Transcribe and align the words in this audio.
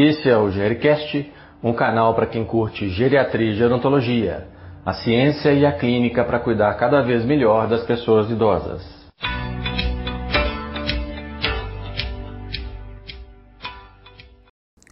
Esse 0.00 0.28
é 0.28 0.38
o 0.38 0.48
Gericast, 0.48 1.28
um 1.60 1.72
canal 1.72 2.14
para 2.14 2.24
quem 2.24 2.44
curte 2.44 2.88
geriatria 2.88 3.50
e 3.50 3.56
gerontologia, 3.56 4.46
a 4.86 4.92
ciência 4.92 5.52
e 5.52 5.66
a 5.66 5.76
clínica 5.76 6.24
para 6.24 6.38
cuidar 6.38 6.72
cada 6.74 7.02
vez 7.02 7.24
melhor 7.24 7.68
das 7.68 7.82
pessoas 7.84 8.30
idosas. 8.30 8.80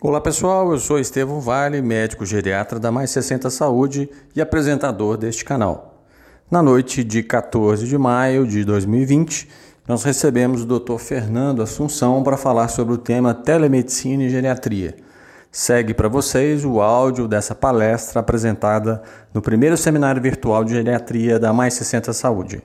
Olá 0.00 0.21
pessoal, 0.21 0.72
eu 0.72 0.79
sou 0.79 0.98
Estevão 0.98 1.41
Vale, 1.41 1.80
médico 1.80 2.27
geriatra 2.27 2.80
da 2.80 2.91
Mais 2.91 3.11
60 3.11 3.48
Saúde 3.48 4.11
e 4.34 4.41
apresentador 4.41 5.16
deste 5.16 5.45
canal. 5.45 6.02
Na 6.50 6.61
noite 6.61 7.04
de 7.04 7.23
14 7.23 7.86
de 7.86 7.96
maio 7.96 8.45
de 8.45 8.64
2020, 8.64 9.48
nós 9.89 10.03
recebemos 10.03 10.64
o 10.64 10.66
Dr. 10.66 10.98
Fernando 10.98 11.62
Assunção 11.62 12.23
para 12.23 12.36
falar 12.36 12.68
sobre 12.68 12.95
o 12.95 12.98
tema 12.98 13.32
telemedicina 13.32 14.25
e 14.25 14.29
geriatria. 14.29 14.95
Segue 15.50 15.95
para 15.95 16.09
vocês 16.09 16.64
o 16.64 16.80
áudio 16.80 17.29
dessa 17.29 17.54
palestra 17.54 18.21
apresentada 18.21 19.00
no 19.32 19.40
primeiro 19.40 19.76
seminário 19.76 20.21
virtual 20.21 20.64
de 20.64 20.75
geriatria 20.75 21.39
da 21.39 21.53
Mais 21.53 21.75
60 21.75 22.12
Saúde. 22.12 22.62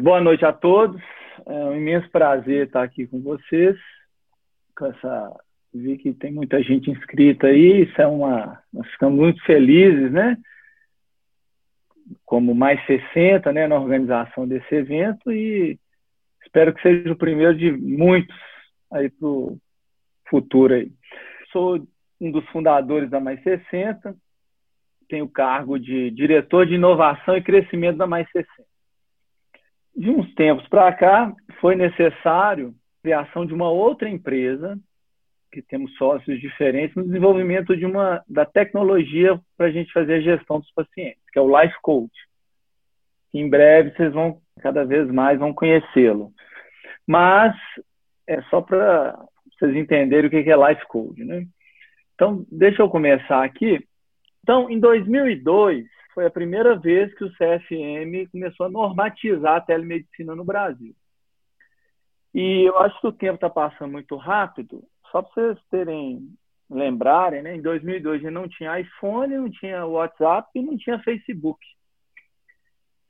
Boa 0.00 0.20
noite 0.20 0.44
a 0.44 0.52
todos. 0.52 1.00
É 1.44 1.52
um 1.52 1.76
imenso 1.76 2.10
prazer 2.10 2.66
estar 2.66 2.82
aqui 2.82 3.06
com 3.06 3.20
vocês. 3.20 3.76
Com 4.76 4.86
essa 4.86 5.36
vi 5.72 5.98
que 5.98 6.12
tem 6.14 6.32
muita 6.32 6.62
gente 6.62 6.90
inscrita 6.90 7.48
aí, 7.48 7.82
isso 7.82 8.00
é 8.00 8.06
uma 8.06 8.58
nós 8.72 8.86
ficamos 8.88 9.18
muito 9.18 9.42
felizes, 9.44 10.10
né? 10.10 10.36
Como 12.24 12.54
mais 12.54 12.84
60, 12.86 13.52
né, 13.52 13.66
na 13.66 13.76
organização 13.76 14.46
desse 14.46 14.74
evento 14.74 15.30
e 15.30 15.78
Espero 16.52 16.74
que 16.74 16.82
seja 16.82 17.10
o 17.10 17.16
primeiro 17.16 17.56
de 17.56 17.72
muitos 17.72 18.36
aí 18.92 19.08
para 19.08 19.26
o 19.26 19.56
futuro 20.28 20.74
aí. 20.74 20.92
Sou 21.50 21.80
um 22.20 22.30
dos 22.30 22.44
fundadores 22.50 23.08
da 23.08 23.18
Mais 23.18 23.42
60, 23.42 24.14
tenho 25.08 25.24
o 25.24 25.30
cargo 25.30 25.78
de 25.78 26.10
diretor 26.10 26.66
de 26.66 26.74
inovação 26.74 27.38
e 27.38 27.42
crescimento 27.42 27.96
da 27.96 28.06
Mais 28.06 28.30
60. 28.30 28.68
De 29.96 30.10
uns 30.10 30.30
tempos 30.34 30.68
para 30.68 30.92
cá, 30.92 31.34
foi 31.58 31.74
necessário 31.74 32.74
a 32.98 33.02
criação 33.02 33.46
de 33.46 33.54
uma 33.54 33.70
outra 33.70 34.06
empresa, 34.06 34.78
que 35.50 35.62
temos 35.62 35.94
sócios 35.96 36.38
diferentes, 36.38 36.94
no 36.94 37.04
desenvolvimento 37.04 37.74
de 37.74 37.86
uma, 37.86 38.22
da 38.28 38.44
tecnologia 38.44 39.40
para 39.56 39.68
a 39.68 39.70
gente 39.70 39.90
fazer 39.90 40.14
a 40.16 40.20
gestão 40.20 40.60
dos 40.60 40.70
pacientes, 40.72 41.22
que 41.32 41.38
é 41.38 41.42
o 41.42 41.62
Life 41.62 41.76
Coach. 41.80 42.12
Em 43.32 43.48
breve 43.48 43.96
vocês 43.96 44.12
vão 44.12 44.38
cada 44.60 44.84
vez 44.84 45.10
mais 45.10 45.38
vão 45.38 45.54
conhecê-lo. 45.54 46.30
Mas 47.06 47.54
é 48.26 48.40
só 48.42 48.60
para 48.60 49.18
vocês 49.52 49.76
entenderem 49.76 50.26
o 50.26 50.30
que 50.30 50.50
é 50.50 50.56
Life 50.56 50.86
Code, 50.86 51.24
né? 51.24 51.46
Então, 52.14 52.46
deixa 52.50 52.82
eu 52.82 52.88
começar 52.88 53.44
aqui. 53.44 53.86
Então, 54.42 54.68
em 54.70 54.78
2002, 54.78 55.86
foi 56.14 56.26
a 56.26 56.30
primeira 56.30 56.76
vez 56.76 57.12
que 57.14 57.24
o 57.24 57.32
CFM 57.32 58.30
começou 58.30 58.66
a 58.66 58.70
normatizar 58.70 59.56
a 59.56 59.60
telemedicina 59.60 60.34
no 60.34 60.44
Brasil. 60.44 60.94
E 62.34 62.68
eu 62.68 62.78
acho 62.78 63.00
que 63.00 63.06
o 63.06 63.12
tempo 63.12 63.34
está 63.34 63.50
passando 63.50 63.92
muito 63.92 64.16
rápido. 64.16 64.82
Só 65.10 65.22
para 65.22 65.32
vocês 65.34 65.58
terem, 65.70 66.28
lembrarem, 66.70 67.42
né? 67.42 67.54
em 67.54 67.62
2002 67.62 68.20
a 68.20 68.22
gente 68.22 68.32
não 68.32 68.48
tinha 68.48 68.80
iPhone, 68.80 69.36
não 69.36 69.50
tinha 69.50 69.84
WhatsApp 69.84 70.48
e 70.54 70.62
não 70.62 70.76
tinha 70.76 70.98
Facebook. 71.00 71.60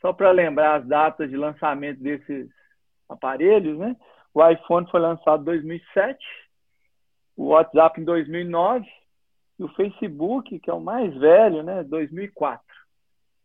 Só 0.01 0.13
para 0.13 0.33
lembrar 0.33 0.81
as 0.81 0.87
datas 0.87 1.31
de 1.31 1.37
lançamento 1.37 2.03
desses 2.03 2.49
aparelhos, 3.09 3.79
né? 3.79 3.97
O 4.35 4.47
iPhone 4.47 4.91
foi 4.91 5.01
lançado 5.01 5.43
em 5.43 5.45
2007, 5.45 6.19
o 7.37 7.49
WhatsApp 7.49 8.01
em 8.01 8.05
2009 8.05 8.87
e 9.59 9.65
o 9.65 9.69
Facebook, 9.69 10.59
que 10.59 10.71
é 10.71 10.73
o 10.73 10.81
mais 10.81 11.15
velho, 11.17 11.63
né, 11.63 11.83
2004. 11.85 12.65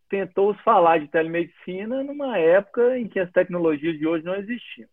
Tentou 0.10 0.54
falar 0.56 1.00
de 1.00 1.08
telemedicina 1.10 2.04
numa 2.04 2.38
época 2.38 2.98
em 2.98 3.08
que 3.08 3.20
as 3.20 3.32
tecnologias 3.32 3.98
de 3.98 4.08
hoje 4.08 4.24
não 4.24 4.36
existiam. 4.36 4.88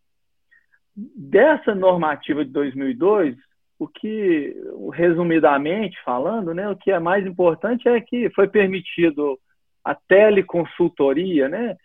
Dessa 0.96 1.74
normativa 1.74 2.44
de 2.44 2.50
2002, 2.50 3.36
o 3.78 3.86
que, 3.88 4.56
resumidamente 4.92 5.96
falando, 6.04 6.54
né, 6.54 6.68
o 6.68 6.76
que 6.76 6.90
é 6.90 6.98
mais 6.98 7.26
importante 7.26 7.88
é 7.88 8.00
que 8.00 8.30
foi 8.30 8.48
permitido 8.48 9.38
a 9.84 9.94
teleconsultoria, 9.94 11.48
né? 11.48 11.76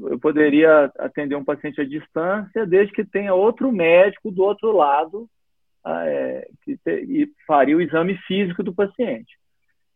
Eu 0.00 0.18
poderia 0.18 0.92
atender 0.98 1.34
um 1.34 1.44
paciente 1.44 1.80
à 1.80 1.84
distância, 1.84 2.66
desde 2.66 2.92
que 2.92 3.04
tenha 3.04 3.34
outro 3.34 3.72
médico 3.72 4.30
do 4.30 4.42
outro 4.42 4.70
lado 4.72 5.28
ah, 5.84 6.04
é, 6.06 6.48
que 6.64 6.76
te, 6.78 6.90
e 6.90 7.32
faria 7.46 7.76
o 7.76 7.80
exame 7.80 8.16
físico 8.26 8.62
do 8.62 8.74
paciente. 8.74 9.36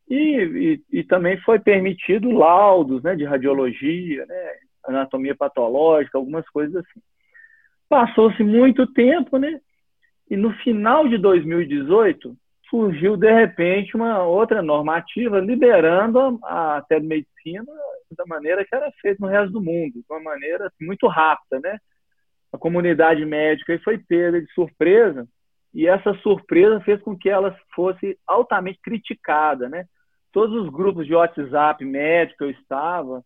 E, 0.08 0.80
e, 0.92 0.98
e, 0.98 1.04
também 1.04 1.36
foi 1.38 1.58
permitido 1.58 2.30
laudos 2.30 3.02
né, 3.02 3.14
de 3.14 3.24
radiologia, 3.24 4.26
né, 4.26 4.50
anatomia 4.84 5.34
patológica, 5.34 6.18
algumas 6.18 6.48
coisas 6.48 6.76
assim. 6.76 7.00
Passou-se 7.88 8.42
muito 8.42 8.86
tempo, 8.86 9.36
né? 9.36 9.60
E 10.30 10.36
no 10.36 10.52
final 10.58 11.08
de 11.08 11.18
2018, 11.18 12.36
surgiu 12.68 13.16
de 13.16 13.30
repente 13.30 13.94
uma 13.94 14.24
outra 14.24 14.62
normativa 14.62 15.38
liberando 15.40 16.40
a, 16.42 16.78
a 16.78 16.82
telemedicina 16.82 17.70
da 18.16 18.24
maneira 18.26 18.64
que 18.64 18.74
era 18.74 18.90
feito 19.00 19.20
no 19.20 19.28
resto 19.28 19.52
do 19.52 19.62
mundo, 19.62 19.94
de 19.94 20.04
uma 20.08 20.20
maneira 20.20 20.66
assim, 20.66 20.84
muito 20.84 21.06
rápida, 21.06 21.60
né? 21.60 21.78
A 22.52 22.58
comunidade 22.58 23.24
médica 23.24 23.78
foi 23.82 23.98
pega 23.98 24.40
de 24.40 24.52
surpresa 24.52 25.26
e 25.74 25.86
essa 25.86 26.14
surpresa 26.18 26.80
fez 26.80 27.00
com 27.00 27.16
que 27.16 27.30
ela 27.30 27.56
fosse 27.74 28.18
altamente 28.26 28.78
criticada, 28.82 29.68
né? 29.68 29.86
Todos 30.32 30.64
os 30.64 30.70
grupos 30.70 31.06
de 31.06 31.14
WhatsApp 31.14 31.84
médico 31.84 32.38
que 32.38 32.44
eu 32.44 32.50
estava, 32.50 33.22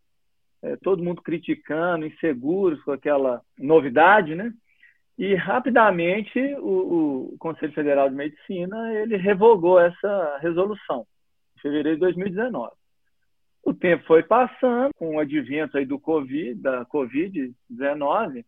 é, 0.63 0.77
todo 0.77 1.03
mundo 1.03 1.23
criticando, 1.23 2.07
inseguros 2.07 2.83
com 2.83 2.93
aquela 2.93 3.41
novidade, 3.59 4.35
né? 4.35 4.53
E 5.19 5.35
rapidamente 5.35 6.39
o, 6.59 7.33
o, 7.33 7.37
Conselho 7.39 7.73
Federal 7.73 8.09
de 8.09 8.15
Medicina 8.15 8.95
ele 8.95 9.17
revogou 9.17 9.81
essa 9.81 10.39
resolução 10.43 11.07
em 11.57 11.61
fevereiro 11.61 11.97
de 11.97 12.01
2019. 12.01 12.73
O 13.67 13.75
tempo 13.75 14.05
foi 14.07 14.23
passando, 14.23 14.95
com 14.95 15.17
o 15.17 15.19
advento 15.19 15.77
aí 15.77 15.85
do 15.85 15.99
Covid, 15.99 16.55
da 16.55 16.87
Covid-19, 16.87 18.45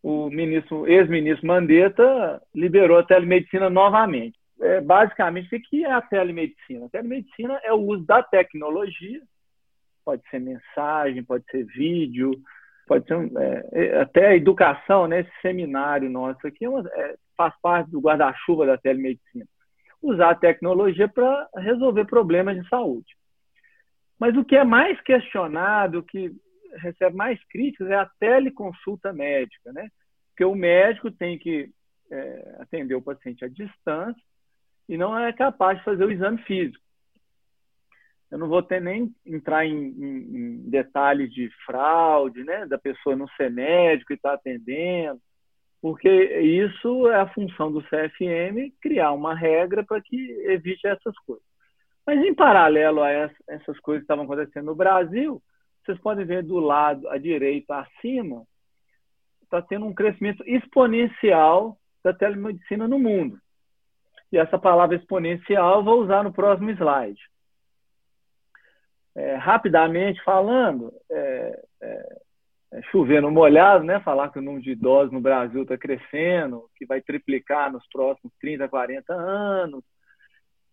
o 0.00 0.30
ministro, 0.30 0.86
ex-ministro 0.86 1.44
Mandetta 1.44 2.40
liberou 2.54 2.98
a 2.98 3.02
telemedicina 3.02 3.68
novamente. 3.68 4.38
É, 4.60 4.80
basicamente, 4.80 5.56
o 5.56 5.60
que 5.60 5.84
é 5.84 5.90
a 5.90 6.00
telemedicina? 6.00 6.86
A 6.86 6.88
telemedicina 6.88 7.60
é 7.64 7.72
o 7.72 7.80
uso 7.80 8.06
da 8.06 8.22
tecnologia, 8.22 9.20
pode 10.04 10.22
ser 10.30 10.38
mensagem, 10.38 11.24
pode 11.24 11.44
ser 11.50 11.64
vídeo, 11.64 12.30
pode 12.86 13.08
ser 13.08 13.16
é, 13.38 13.68
é, 13.72 14.00
até 14.00 14.28
a 14.28 14.36
educação, 14.36 15.08
né? 15.08 15.22
Esse 15.22 15.32
seminário 15.42 16.08
nosso 16.08 16.46
aqui 16.46 16.64
é 16.64 16.68
uma, 16.68 16.88
é, 16.88 17.16
faz 17.36 17.52
parte 17.60 17.90
do 17.90 18.00
guarda-chuva 18.00 18.66
da 18.66 18.78
telemedicina. 18.78 19.46
Usar 20.00 20.30
a 20.30 20.36
tecnologia 20.36 21.08
para 21.08 21.48
resolver 21.56 22.04
problemas 22.04 22.56
de 22.56 22.68
saúde. 22.68 23.18
Mas 24.18 24.36
o 24.36 24.44
que 24.44 24.56
é 24.56 24.64
mais 24.64 25.00
questionado, 25.02 25.98
o 25.98 26.02
que 26.02 26.32
recebe 26.76 27.16
mais 27.16 27.42
críticas, 27.44 27.88
é 27.88 27.94
a 27.94 28.10
teleconsulta 28.18 29.12
médica, 29.12 29.72
né? 29.72 29.88
Porque 30.30 30.44
o 30.44 30.54
médico 30.54 31.10
tem 31.10 31.38
que 31.38 31.70
é, 32.10 32.56
atender 32.60 32.94
o 32.94 33.02
paciente 33.02 33.44
à 33.44 33.48
distância 33.48 34.22
e 34.88 34.96
não 34.96 35.18
é 35.18 35.32
capaz 35.32 35.78
de 35.78 35.84
fazer 35.84 36.04
o 36.04 36.10
exame 36.10 36.38
físico. 36.42 36.82
Eu 38.30 38.38
não 38.38 38.48
vou 38.48 38.62
ter 38.62 38.80
nem 38.80 39.14
entrar 39.24 39.64
em, 39.64 39.72
em, 39.72 40.36
em 40.36 40.70
detalhes 40.70 41.32
de 41.32 41.48
fraude, 41.64 42.44
né, 42.44 42.66
da 42.66 42.78
pessoa 42.78 43.16
não 43.16 43.26
ser 43.28 43.50
médico 43.50 44.12
e 44.12 44.16
estar 44.16 44.30
tá 44.30 44.34
atendendo, 44.34 45.20
porque 45.80 46.08
isso 46.40 47.08
é 47.08 47.20
a 47.20 47.32
função 47.32 47.72
do 47.72 47.82
CFM 47.82 48.74
criar 48.80 49.12
uma 49.12 49.34
regra 49.34 49.84
para 49.84 50.00
que 50.02 50.16
evite 50.42 50.86
essas 50.86 51.16
coisas. 51.20 51.47
Mas 52.08 52.24
em 52.24 52.34
paralelo 52.34 53.02
a 53.02 53.10
essas 53.10 53.78
coisas 53.80 54.00
que 54.00 54.04
estavam 54.04 54.24
acontecendo 54.24 54.64
no 54.64 54.74
Brasil, 54.74 55.42
vocês 55.84 55.98
podem 55.98 56.24
ver 56.24 56.42
do 56.42 56.58
lado 56.58 57.06
à 57.10 57.18
direita 57.18 57.76
acima, 57.76 58.46
está 59.42 59.60
tendo 59.60 59.84
um 59.84 59.92
crescimento 59.92 60.42
exponencial 60.46 61.76
da 62.02 62.14
telemedicina 62.14 62.88
no 62.88 62.98
mundo. 62.98 63.38
E 64.32 64.38
essa 64.38 64.58
palavra 64.58 64.96
exponencial 64.96 65.84
vou 65.84 66.00
usar 66.00 66.24
no 66.24 66.32
próximo 66.32 66.70
slide 66.70 67.20
é, 69.14 69.34
rapidamente 69.34 70.18
falando, 70.24 70.90
é, 71.10 71.62
é, 71.82 72.18
é, 72.72 72.82
chovendo 72.84 73.30
molhado, 73.30 73.84
né? 73.84 74.00
Falar 74.00 74.30
que 74.30 74.38
o 74.38 74.42
número 74.42 74.62
de 74.62 74.70
idosos 74.70 75.12
no 75.12 75.20
Brasil 75.20 75.60
está 75.60 75.76
crescendo, 75.76 76.70
que 76.74 76.86
vai 76.86 77.02
triplicar 77.02 77.70
nos 77.70 77.86
próximos 77.88 78.32
30, 78.40 78.66
40 78.66 79.12
anos. 79.12 79.84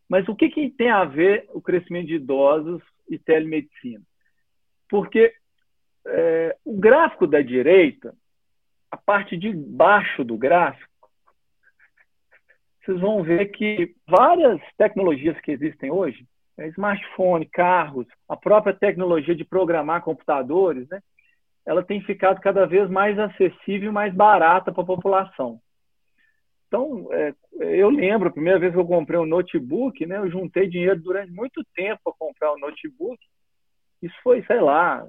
Mas 0.09 0.27
o 0.27 0.35
que, 0.35 0.49
que 0.49 0.69
tem 0.69 0.89
a 0.89 1.03
ver 1.03 1.47
o 1.53 1.61
crescimento 1.61 2.07
de 2.07 2.15
idosos 2.15 2.81
e 3.09 3.17
telemedicina? 3.17 4.03
Porque 4.89 5.33
é, 6.05 6.55
o 6.63 6.77
gráfico 6.77 7.25
da 7.25 7.41
direita, 7.41 8.13
a 8.91 8.97
parte 8.97 9.35
de 9.35 9.51
baixo 9.51 10.23
do 10.23 10.37
gráfico, 10.37 11.09
vocês 12.85 12.99
vão 12.99 13.23
ver 13.23 13.47
que 13.47 13.95
várias 14.07 14.61
tecnologias 14.77 15.39
que 15.41 15.51
existem 15.51 15.89
hoje, 15.89 16.23
né, 16.55 16.67
smartphone, 16.67 17.45
carros, 17.47 18.05
a 18.29 18.37
própria 18.37 18.75
tecnologia 18.75 19.35
de 19.35 19.43
programar 19.43 20.03
computadores, 20.03 20.87
né, 20.87 21.01
ela 21.65 21.83
tem 21.83 21.99
ficado 22.01 22.39
cada 22.39 22.67
vez 22.67 22.87
mais 22.89 23.17
acessível 23.17 23.89
e 23.89 23.93
mais 23.93 24.13
barata 24.13 24.71
para 24.71 24.83
a 24.83 24.85
população. 24.85 25.59
Então, 26.75 27.07
é, 27.13 27.33
eu 27.61 27.89
lembro, 27.89 28.27
a 28.27 28.33
primeira 28.33 28.59
vez 28.59 28.73
que 28.73 28.79
eu 28.79 28.85
comprei 28.85 29.17
um 29.17 29.25
notebook, 29.25 30.05
né, 30.05 30.17
eu 30.17 30.29
juntei 30.29 30.67
dinheiro 30.67 30.99
durante 30.99 31.31
muito 31.31 31.63
tempo 31.73 32.01
para 32.03 32.13
comprar 32.19 32.53
um 32.53 32.59
notebook. 32.59 33.17
Isso 34.01 34.15
foi, 34.21 34.43
sei 34.43 34.59
lá, 34.59 35.07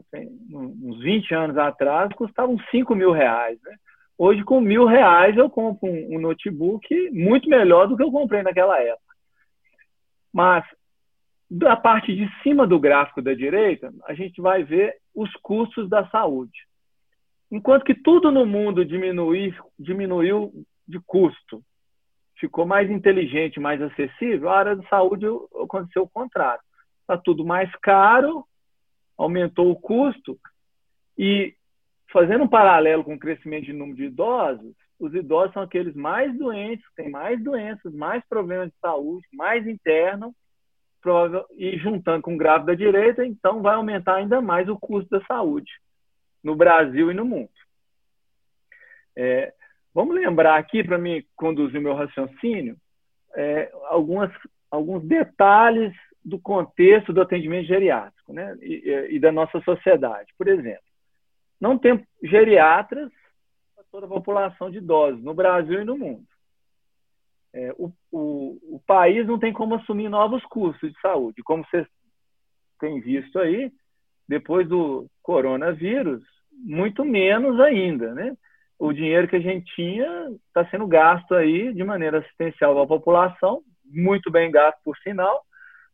uns 0.52 1.00
20 1.00 1.34
anos 1.34 1.58
atrás, 1.58 2.12
custava 2.14 2.52
uns 2.52 2.64
5 2.70 2.94
mil 2.94 3.10
reais. 3.10 3.58
Né? 3.64 3.76
Hoje, 4.16 4.44
com 4.44 4.60
mil 4.60 4.84
reais, 4.84 5.36
eu 5.36 5.50
compro 5.50 5.88
um, 5.88 6.16
um 6.16 6.20
notebook 6.20 7.10
muito 7.10 7.48
melhor 7.48 7.88
do 7.88 7.96
que 7.96 8.02
eu 8.04 8.12
comprei 8.12 8.44
naquela 8.44 8.80
época. 8.80 9.16
Mas, 10.32 10.64
da 11.50 11.74
parte 11.74 12.14
de 12.14 12.30
cima 12.44 12.64
do 12.64 12.78
gráfico 12.78 13.20
da 13.20 13.34
direita, 13.34 13.92
a 14.06 14.14
gente 14.14 14.40
vai 14.40 14.62
ver 14.62 14.94
os 15.12 15.32
custos 15.42 15.88
da 15.88 16.06
saúde. 16.10 16.64
Enquanto 17.50 17.84
que 17.84 17.94
tudo 17.94 18.30
no 18.30 18.46
mundo 18.46 18.84
diminuiu, 18.84 19.52
diminuiu 19.76 20.52
de 20.86 21.00
custo, 21.00 21.62
ficou 22.38 22.66
mais 22.66 22.90
inteligente, 22.90 23.58
mais 23.58 23.80
acessível, 23.80 24.48
a 24.48 24.58
área 24.58 24.76
de 24.76 24.88
saúde 24.88 25.26
aconteceu 25.62 26.02
o 26.02 26.08
contrário. 26.08 26.62
Está 27.00 27.16
tudo 27.16 27.44
mais 27.44 27.70
caro, 27.76 28.44
aumentou 29.16 29.70
o 29.70 29.80
custo 29.80 30.38
e 31.16 31.54
fazendo 32.12 32.44
um 32.44 32.48
paralelo 32.48 33.04
com 33.04 33.14
o 33.14 33.18
crescimento 33.18 33.66
de 33.66 33.72
número 33.72 33.96
de 33.96 34.04
idosos, 34.04 34.74
os 34.98 35.14
idosos 35.14 35.52
são 35.52 35.62
aqueles 35.62 35.94
mais 35.94 36.36
doentes, 36.36 36.84
têm 36.94 37.10
mais 37.10 37.42
doenças, 37.42 37.92
mais 37.92 38.24
problemas 38.28 38.70
de 38.70 38.78
saúde, 38.80 39.26
mais 39.32 39.66
internam, 39.66 40.32
e 41.56 41.78
juntando 41.78 42.22
com 42.22 42.34
o 42.34 42.38
gráfico 42.38 42.66
da 42.66 42.74
direita, 42.74 43.24
então 43.24 43.62
vai 43.62 43.74
aumentar 43.74 44.16
ainda 44.16 44.40
mais 44.40 44.68
o 44.68 44.78
custo 44.78 45.08
da 45.08 45.24
saúde 45.26 45.70
no 46.42 46.56
Brasil 46.56 47.10
e 47.10 47.14
no 47.14 47.24
mundo. 47.24 47.50
É, 49.14 49.52
vamos 49.96 50.14
lembrar 50.14 50.58
aqui, 50.58 50.84
para 50.84 50.98
me 50.98 51.26
conduzir 51.34 51.80
meu 51.80 51.94
raciocínio, 51.94 52.76
é, 53.34 53.72
algumas, 53.84 54.30
alguns 54.70 55.02
detalhes 55.02 55.94
do 56.22 56.38
contexto 56.38 57.14
do 57.14 57.22
atendimento 57.22 57.66
geriátrico 57.66 58.30
né, 58.30 58.58
e, 58.60 59.08
e 59.12 59.18
da 59.18 59.32
nossa 59.32 59.58
sociedade. 59.62 60.34
Por 60.36 60.48
exemplo, 60.48 60.84
não 61.58 61.78
tem 61.78 62.06
geriatras 62.22 63.10
para 63.74 63.84
toda 63.90 64.04
a 64.04 64.08
população 64.10 64.70
de 64.70 64.78
idosos, 64.78 65.22
no 65.24 65.32
Brasil 65.32 65.80
e 65.80 65.84
no 65.84 65.96
mundo. 65.96 66.26
É, 67.54 67.72
o, 67.78 67.90
o, 68.12 68.76
o, 68.76 68.82
país 68.86 69.26
não 69.26 69.38
tem 69.38 69.50
como 69.50 69.76
assumir 69.76 70.10
novos 70.10 70.44
custos 70.44 70.92
de 70.92 71.00
saúde. 71.00 71.42
Como 71.42 71.64
vocês 71.64 71.86
têm 72.78 73.00
visto 73.00 73.38
aí, 73.38 73.72
depois 74.28 74.68
do 74.68 75.06
coronavírus, 75.22 76.22
muito 76.52 77.02
menos 77.02 77.58
ainda, 77.60 78.12
né? 78.12 78.36
O 78.78 78.92
dinheiro 78.92 79.28
que 79.28 79.36
a 79.36 79.40
gente 79.40 79.74
tinha 79.74 80.30
está 80.46 80.66
sendo 80.70 80.86
gasto 80.86 81.34
aí 81.34 81.72
de 81.72 81.82
maneira 81.82 82.18
assistencial 82.18 82.78
à 82.80 82.86
população, 82.86 83.62
muito 83.84 84.30
bem 84.30 84.50
gasto, 84.50 84.78
por 84.84 84.96
sinal, 84.98 85.42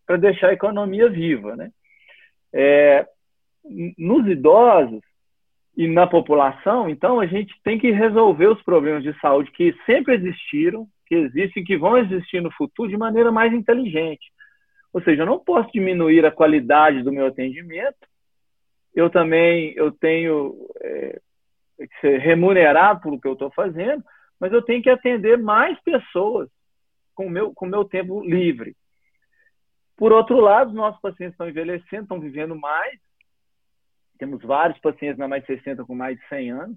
para 0.07 0.17
deixar 0.17 0.49
a 0.49 0.53
economia 0.55 1.09
viva, 1.09 1.55
né? 1.55 1.71
É, 2.53 3.07
nos 3.97 4.27
idosos, 4.27 5.01
e 5.77 5.89
na 5.89 6.07
população, 6.07 6.89
então 6.89 7.19
a 7.19 7.27
gente 7.27 7.55
tem 7.65 7.79
que 7.79 7.91
resolver 7.91 8.47
os 8.47 8.63
problemas 8.63 9.03
de 9.03 9.19
saúde 9.21 9.51
que 9.53 9.75
sempre 9.87 10.15
existiram, 10.15 10.87
que 11.07 11.15
existem, 11.15 11.65
que 11.65 11.79
vão 11.79 11.97
existir 11.97 12.43
no 12.43 12.53
futuro 12.53 12.91
de 12.91 12.97
maneira 12.97 13.33
mais 13.33 13.53
inteligente. 13.53 14.31
Ou 14.93 15.03
seja, 15.03 15.23
eu 15.23 15.27
não 15.27 15.39
posso 15.39 15.73
diminuir 15.73 16.27
a 16.27 16.31
qualidade 16.31 17.03
do 17.03 17.11
meu 17.11 17.27
atendimento. 17.27 18.07
Eu 18.95 19.09
também 19.09 19.73
eu 19.75 19.91
tenho 19.91 20.55
é, 20.83 21.21
ser 22.01 22.19
remunerado 22.19 23.01
pelo 23.01 23.21
que 23.21 23.27
eu 23.27 23.33
estou 23.33 23.51
fazendo, 23.51 24.05
mas 24.39 24.53
eu 24.53 24.63
tenho 24.63 24.83
que 24.83 24.91
atender 24.91 25.39
mais 25.39 25.79
pessoas 25.81 26.49
com 27.15 27.29
meu 27.29 27.53
o 27.57 27.67
meu 27.67 27.85
tempo 27.85 28.23
livre. 28.23 28.77
Por 29.97 30.13
outro 30.13 30.41
lado, 30.41 30.73
nossos 30.73 31.01
pacientes 31.01 31.35
estão 31.35 31.49
envelhecendo, 31.49 32.03
estão 32.03 32.21
vivendo 32.21 32.57
mais, 32.57 32.99
temos 34.19 34.43
vários 34.43 34.79
pacientes 34.81 35.19
na 35.19 35.29
mais 35.29 35.43
de 35.43 35.57
60 35.57 35.85
com 35.85 35.95
mais 35.95 36.19
de 36.19 36.29
100 36.29 36.51
anos 36.51 36.77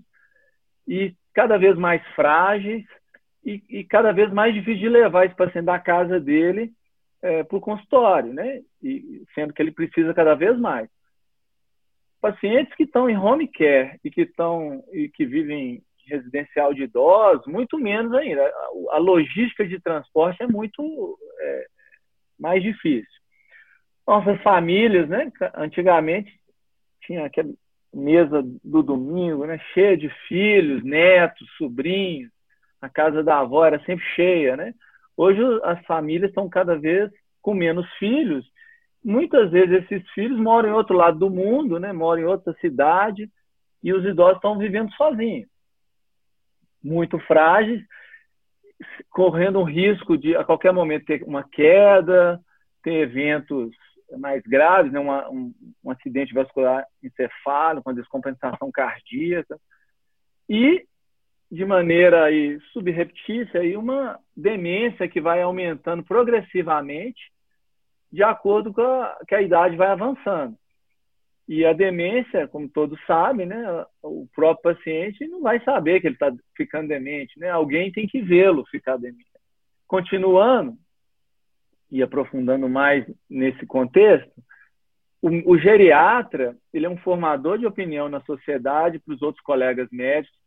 e 0.87 1.15
cada 1.33 1.57
vez 1.57 1.77
mais 1.77 2.05
frágeis 2.15 2.85
e, 3.43 3.63
e 3.69 3.83
cada 3.83 4.11
vez 4.11 4.31
mais 4.31 4.53
difícil 4.53 4.81
de 4.81 4.89
levar 4.89 5.25
esse 5.25 5.35
paciente 5.35 5.65
da 5.65 5.79
casa 5.79 6.19
dele 6.19 6.73
é, 7.21 7.43
para 7.43 7.57
o 7.57 7.61
consultório, 7.61 8.33
né? 8.33 8.61
E, 8.81 9.23
sendo 9.33 9.53
que 9.53 9.61
ele 9.61 9.71
precisa 9.71 10.13
cada 10.13 10.35
vez 10.35 10.57
mais. 10.59 10.89
Pacientes 12.21 12.73
que 12.75 12.83
estão 12.83 13.09
em 13.09 13.17
home 13.17 13.47
care 13.47 13.99
e 14.03 14.09
que 14.09 14.21
estão 14.21 14.83
e 14.91 15.09
que 15.09 15.25
vivem 15.25 15.83
residencial 16.07 16.73
de 16.73 16.83
idosos, 16.83 17.45
muito 17.47 17.77
menos 17.77 18.13
ainda. 18.13 18.41
A, 18.41 18.95
a 18.95 18.97
logística 18.97 19.67
de 19.67 19.79
transporte 19.79 20.41
é 20.41 20.47
muito 20.47 21.17
é, 21.39 21.65
mais 22.39 22.61
difícil. 22.61 23.09
Nossas 24.07 24.41
famílias, 24.41 25.09
né? 25.09 25.31
Antigamente 25.55 26.31
tinha 27.01 27.25
aquela 27.25 27.49
mesa 27.93 28.43
do 28.63 28.83
domingo, 28.83 29.45
né, 29.45 29.57
cheia 29.73 29.95
de 29.95 30.09
filhos, 30.27 30.83
netos, 30.83 31.47
sobrinhos. 31.57 32.29
A 32.81 32.89
casa 32.89 33.23
da 33.23 33.39
avó 33.39 33.65
era 33.65 33.83
sempre 33.85 34.05
cheia, 34.15 34.57
né? 34.57 34.73
Hoje 35.15 35.41
as 35.63 35.83
famílias 35.85 36.29
estão 36.29 36.49
cada 36.49 36.77
vez 36.77 37.09
com 37.41 37.53
menos 37.53 37.89
filhos. 37.97 38.45
Muitas 39.05 39.51
vezes 39.51 39.83
esses 39.83 40.09
filhos 40.13 40.39
moram 40.39 40.69
em 40.69 40.71
outro 40.71 40.97
lado 40.97 41.19
do 41.19 41.29
mundo, 41.29 41.79
né? 41.79 41.93
Moram 41.93 42.21
em 42.23 42.25
outra 42.25 42.55
cidade 42.59 43.29
e 43.83 43.93
os 43.93 44.03
idosos 44.03 44.37
estão 44.37 44.57
vivendo 44.57 44.91
sozinhos, 44.93 45.47
muito 46.83 47.19
frágeis, 47.19 47.83
correndo 49.11 49.59
um 49.59 49.63
risco 49.63 50.17
de 50.17 50.35
a 50.35 50.43
qualquer 50.43 50.73
momento 50.73 51.05
ter 51.05 51.21
uma 51.21 51.47
queda, 51.47 52.41
ter 52.81 52.93
eventos 52.93 53.69
mais 54.17 54.41
graves, 54.41 54.91
né? 54.91 54.99
Uma, 54.99 55.29
um, 55.29 55.53
um 55.83 55.91
acidente 55.91 56.33
vascular 56.33 56.83
encefálico, 57.03 57.87
uma 57.87 57.95
descompensação 57.95 58.71
cardíaca 58.71 59.55
e 60.49 60.83
de 61.51 61.63
maneira 61.63 62.23
aí, 62.23 62.59
subreptícia 62.73 63.61
uma 63.77 64.19
demência 64.35 65.07
que 65.07 65.21
vai 65.21 65.43
aumentando 65.43 66.03
progressivamente 66.03 67.34
de 68.15 68.23
acordo 68.23 68.73
com 68.73 68.81
a, 68.81 69.17
que 69.27 69.35
a 69.35 69.41
idade 69.41 69.75
vai 69.75 69.89
avançando. 69.89 70.55
E 71.47 71.65
a 71.65 71.73
demência, 71.73 72.47
como 72.47 72.69
todos 72.69 72.97
sabem, 73.05 73.45
né, 73.45 73.85
o 74.01 74.25
próprio 74.33 74.73
paciente 74.73 75.27
não 75.27 75.41
vai 75.41 75.59
saber 75.63 75.99
que 75.99 76.07
ele 76.07 76.15
está 76.15 76.33
ficando 76.55 76.87
demente, 76.87 77.37
né? 77.37 77.49
Alguém 77.49 77.91
tem 77.91 78.07
que 78.07 78.21
vê-lo 78.21 78.65
ficar 78.71 78.95
demente. 78.97 79.27
Continuando, 79.85 80.77
e 81.91 82.01
aprofundando 82.01 82.69
mais 82.69 83.05
nesse 83.29 83.65
contexto, 83.65 84.31
o, 85.21 85.51
o, 85.51 85.57
geriatra 85.57 86.55
ele 86.73 86.85
é 86.85 86.89
um 86.89 86.97
formador 86.97 87.59
de 87.59 87.65
opinião 87.65 88.07
na 88.09 88.21
sociedade 88.21 88.97
para 88.97 89.13
os 89.13 89.21
outros 89.21 89.43
colegas 89.43 89.87
médicos 89.91 90.37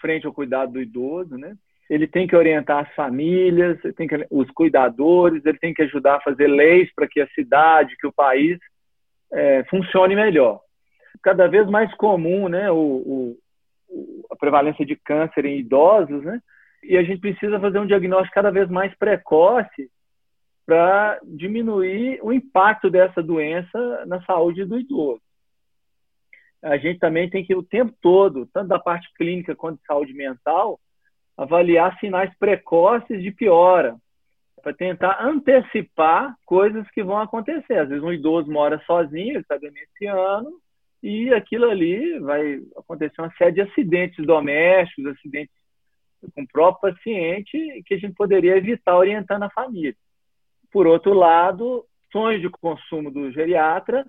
frente 0.00 0.26
ao 0.26 0.32
cuidado 0.32 0.72
do 0.72 0.80
idoso, 0.80 1.36
né? 1.36 1.56
Ele 1.88 2.06
tem 2.06 2.26
que 2.26 2.34
orientar 2.34 2.84
as 2.84 2.94
famílias, 2.94 3.78
tem 3.96 4.08
que, 4.08 4.26
os 4.30 4.50
cuidadores, 4.50 5.44
ele 5.44 5.58
tem 5.58 5.72
que 5.72 5.82
ajudar 5.82 6.16
a 6.16 6.20
fazer 6.20 6.48
leis 6.48 6.92
para 6.94 7.06
que 7.06 7.20
a 7.20 7.28
cidade, 7.28 7.96
que 7.96 8.06
o 8.06 8.12
país 8.12 8.58
é, 9.32 9.64
funcione 9.64 10.16
melhor. 10.16 10.60
Cada 11.22 11.46
vez 11.46 11.68
mais 11.68 11.92
comum, 11.94 12.48
né, 12.48 12.70
o, 12.70 12.76
o, 12.76 14.26
a 14.30 14.36
prevalência 14.36 14.84
de 14.84 14.96
câncer 14.96 15.44
em 15.44 15.58
idosos, 15.58 16.22
né? 16.22 16.40
E 16.82 16.96
a 16.96 17.02
gente 17.02 17.20
precisa 17.20 17.58
fazer 17.58 17.78
um 17.78 17.86
diagnóstico 17.86 18.34
cada 18.34 18.50
vez 18.50 18.68
mais 18.68 18.94
precoce 18.96 19.90
para 20.64 21.18
diminuir 21.24 22.18
o 22.22 22.32
impacto 22.32 22.90
dessa 22.90 23.22
doença 23.22 24.04
na 24.06 24.20
saúde 24.24 24.64
do 24.64 24.78
idoso. 24.78 25.22
A 26.62 26.76
gente 26.76 26.98
também 26.98 27.30
tem 27.30 27.44
que, 27.44 27.54
o 27.54 27.62
tempo 27.62 27.94
todo, 28.00 28.46
tanto 28.52 28.68
da 28.68 28.78
parte 28.78 29.08
clínica 29.14 29.54
quanto 29.54 29.78
de 29.78 29.86
saúde 29.86 30.12
mental, 30.12 30.80
avaliar 31.36 31.98
sinais 31.98 32.32
precoces 32.38 33.22
de 33.22 33.30
piora, 33.30 33.96
para 34.62 34.74
tentar 34.74 35.24
antecipar 35.24 36.34
coisas 36.44 36.90
que 36.90 37.02
vão 37.02 37.18
acontecer. 37.18 37.78
Às 37.78 37.88
vezes, 37.88 38.02
um 38.02 38.12
idoso 38.12 38.50
mora 38.50 38.82
sozinho, 38.86 39.32
ele 39.32 39.38
está 39.38 39.56
demenciando, 39.56 40.50
e 41.02 41.32
aquilo 41.32 41.70
ali 41.70 42.18
vai 42.18 42.60
acontecer 42.76 43.20
uma 43.20 43.32
série 43.38 43.52
de 43.52 43.60
acidentes 43.60 44.26
domésticos, 44.26 45.06
acidentes 45.06 45.54
com 46.34 46.42
o 46.42 46.48
próprio 46.48 46.92
paciente, 46.92 47.82
que 47.86 47.94
a 47.94 47.98
gente 47.98 48.14
poderia 48.14 48.56
evitar 48.56 48.96
orientando 48.96 49.44
a 49.44 49.50
família. 49.50 49.94
Por 50.72 50.86
outro 50.86 51.12
lado, 51.12 51.84
sonhos 52.10 52.40
de 52.40 52.48
consumo 52.48 53.10
do 53.10 53.30
geriatra, 53.30 54.04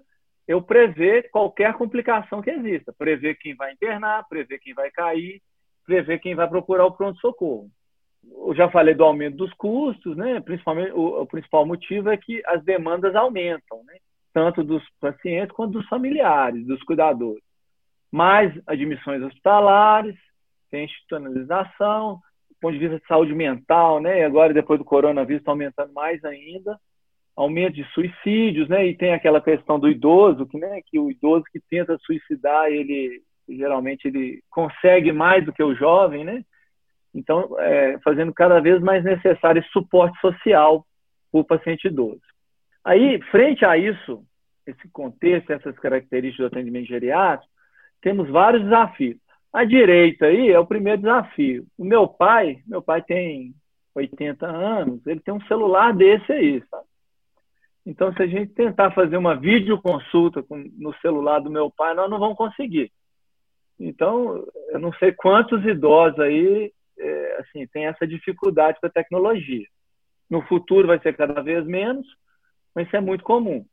eu 0.47 0.61
prever 0.61 1.29
qualquer 1.29 1.73
complicação 1.73 2.41
que 2.41 2.49
exista, 2.49 2.93
prever 2.97 3.35
quem 3.35 3.53
vai 3.53 3.73
internar, 3.73 4.27
prever 4.27 4.57
quem 4.59 4.73
vai 4.73 4.89
cair, 4.89 5.41
prever 5.87 6.19
quem 6.19 6.35
vai 6.35 6.47
procurar 6.47 6.85
o 6.85 6.91
pronto-socorro. 6.91 7.69
Eu 8.23 8.53
já 8.53 8.69
falei 8.69 8.93
do 8.93 9.05
aumento 9.05 9.37
dos 9.37 9.53
custos, 9.53 10.15
né? 10.17 10.41
Principalmente 10.41 10.91
o, 10.91 11.21
o 11.21 11.25
principal 11.25 11.65
motivo 11.65 12.09
é 12.09 12.17
que 12.17 12.43
as 12.45 12.63
demandas 12.63 13.15
aumentam, 13.15 13.81
né? 13.85 13.95
Tanto 14.33 14.63
dos 14.63 14.83
pacientes 14.99 15.55
quanto 15.55 15.71
dos 15.71 15.87
familiares, 15.87 16.67
dos 16.67 16.83
cuidadores. 16.83 17.41
Mais 18.11 18.53
admissões 18.67 19.23
hospitalares, 19.23 20.15
tem 20.69 20.83
institucionalização, 20.85 22.15
do 22.49 22.55
ponto 22.61 22.73
de 22.73 22.79
vista 22.79 22.99
de 22.99 23.07
saúde 23.07 23.33
mental, 23.33 24.01
né? 24.01 24.19
E 24.19 24.23
agora 24.23 24.53
depois 24.53 24.77
do 24.77 24.85
coronavírus 24.85 25.41
está 25.41 25.51
aumentando 25.51 25.93
mais 25.93 26.23
ainda 26.25 26.77
aumento 27.37 27.75
de 27.75 27.83
suicídios, 27.93 28.67
né? 28.67 28.87
E 28.87 28.97
tem 28.97 29.13
aquela 29.13 29.39
questão 29.39 29.79
do 29.79 29.87
idoso, 29.87 30.47
que, 30.47 30.57
né, 30.57 30.81
que 30.83 30.97
o 30.99 31.11
idoso 31.11 31.45
que 31.51 31.61
tenta 31.69 31.97
suicidar, 31.99 32.67
ele 32.67 33.21
geralmente 33.47 34.07
ele 34.07 34.41
consegue 34.49 35.11
mais 35.11 35.45
do 35.45 35.53
que 35.53 35.63
o 35.63 35.75
jovem, 35.75 36.23
né? 36.23 36.43
Então, 37.13 37.55
é, 37.59 37.97
fazendo 37.99 38.33
cada 38.33 38.59
vez 38.59 38.81
mais 38.81 39.03
necessário 39.03 39.59
esse 39.59 39.69
suporte 39.69 40.19
social 40.19 40.85
para 41.31 41.41
o 41.41 41.43
paciente 41.43 41.87
idoso. 41.87 42.21
Aí, 42.83 43.21
frente 43.31 43.65
a 43.65 43.77
isso, 43.77 44.23
esse 44.65 44.87
contexto, 44.89 45.51
essas 45.51 45.77
características 45.79 46.49
do 46.49 46.55
atendimento 46.55 46.87
geriátrico, 46.87 47.51
temos 48.01 48.29
vários 48.29 48.63
desafios. 48.63 49.17
A 49.51 49.63
direita 49.63 50.27
aí 50.27 50.51
é 50.51 50.59
o 50.59 50.67
primeiro 50.67 51.01
desafio. 51.01 51.65
O 51.77 51.83
meu 51.83 52.07
pai, 52.07 52.61
meu 52.67 52.81
pai 52.81 53.01
tem 53.01 53.55
80 53.95 54.45
anos, 54.45 55.05
ele 55.07 55.19
tem 55.19 55.33
um 55.33 55.41
celular 55.47 55.93
desse 55.93 56.31
aí, 56.31 56.63
sabe? 56.69 56.85
Então, 57.85 58.13
se 58.13 58.21
a 58.21 58.27
gente 58.27 58.53
tentar 58.53 58.91
fazer 58.91 59.15
uma 59.15 59.35
videoconsulta 59.35 60.45
no 60.77 60.93
celular 60.95 61.39
do 61.39 61.49
meu 61.49 61.71
pai, 61.71 61.93
nós 61.93 62.09
não 62.09 62.19
vamos 62.19 62.37
conseguir. 62.37 62.91
Então, 63.79 64.45
eu 64.69 64.79
não 64.79 64.91
sei 64.93 65.11
quantos 65.11 65.63
idosos 65.65 66.19
aí 66.19 66.71
é, 66.99 67.37
assim, 67.39 67.67
tem 67.67 67.85
essa 67.85 68.07
dificuldade 68.07 68.79
com 68.79 68.87
a 68.87 68.91
tecnologia. 68.91 69.67
No 70.29 70.41
futuro 70.43 70.87
vai 70.87 70.99
ser 70.99 71.15
cada 71.15 71.41
vez 71.41 71.65
menos, 71.65 72.05
mas 72.73 72.87
isso 72.87 72.95
é 72.95 73.01
muito 73.01 73.23
comum. 73.23 73.65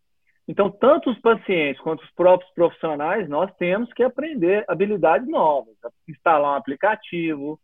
Então, 0.46 0.70
tanto 0.70 1.10
os 1.10 1.18
pacientes 1.20 1.80
quanto 1.80 2.02
os 2.02 2.10
próprios 2.10 2.52
profissionais, 2.52 3.28
nós 3.28 3.50
temos 3.56 3.90
que 3.94 4.02
aprender 4.02 4.64
habilidades 4.68 5.26
novas, 5.26 5.74
instalar 6.06 6.52
um 6.52 6.56
aplicativo, 6.56 7.58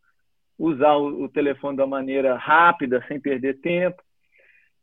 usar 0.57 0.95
o, 0.95 1.29
telefone 1.29 1.77
da 1.77 1.85
maneira 1.85 2.35
rápida, 2.35 3.03
sem 3.07 3.19
perder 3.19 3.59
tempo. 3.61 4.01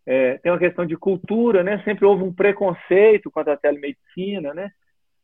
É, 0.07 0.39
tem 0.39 0.51
uma 0.51 0.59
questão 0.59 0.87
de 0.87 0.97
cultura, 0.97 1.63
né? 1.63 1.83
Sempre 1.85 2.05
houve 2.05 2.23
um 2.23 2.33
preconceito 2.33 3.31
quanto 3.31 3.51
à 3.51 3.57
telemedicina, 3.57 4.55
né? 4.55 4.71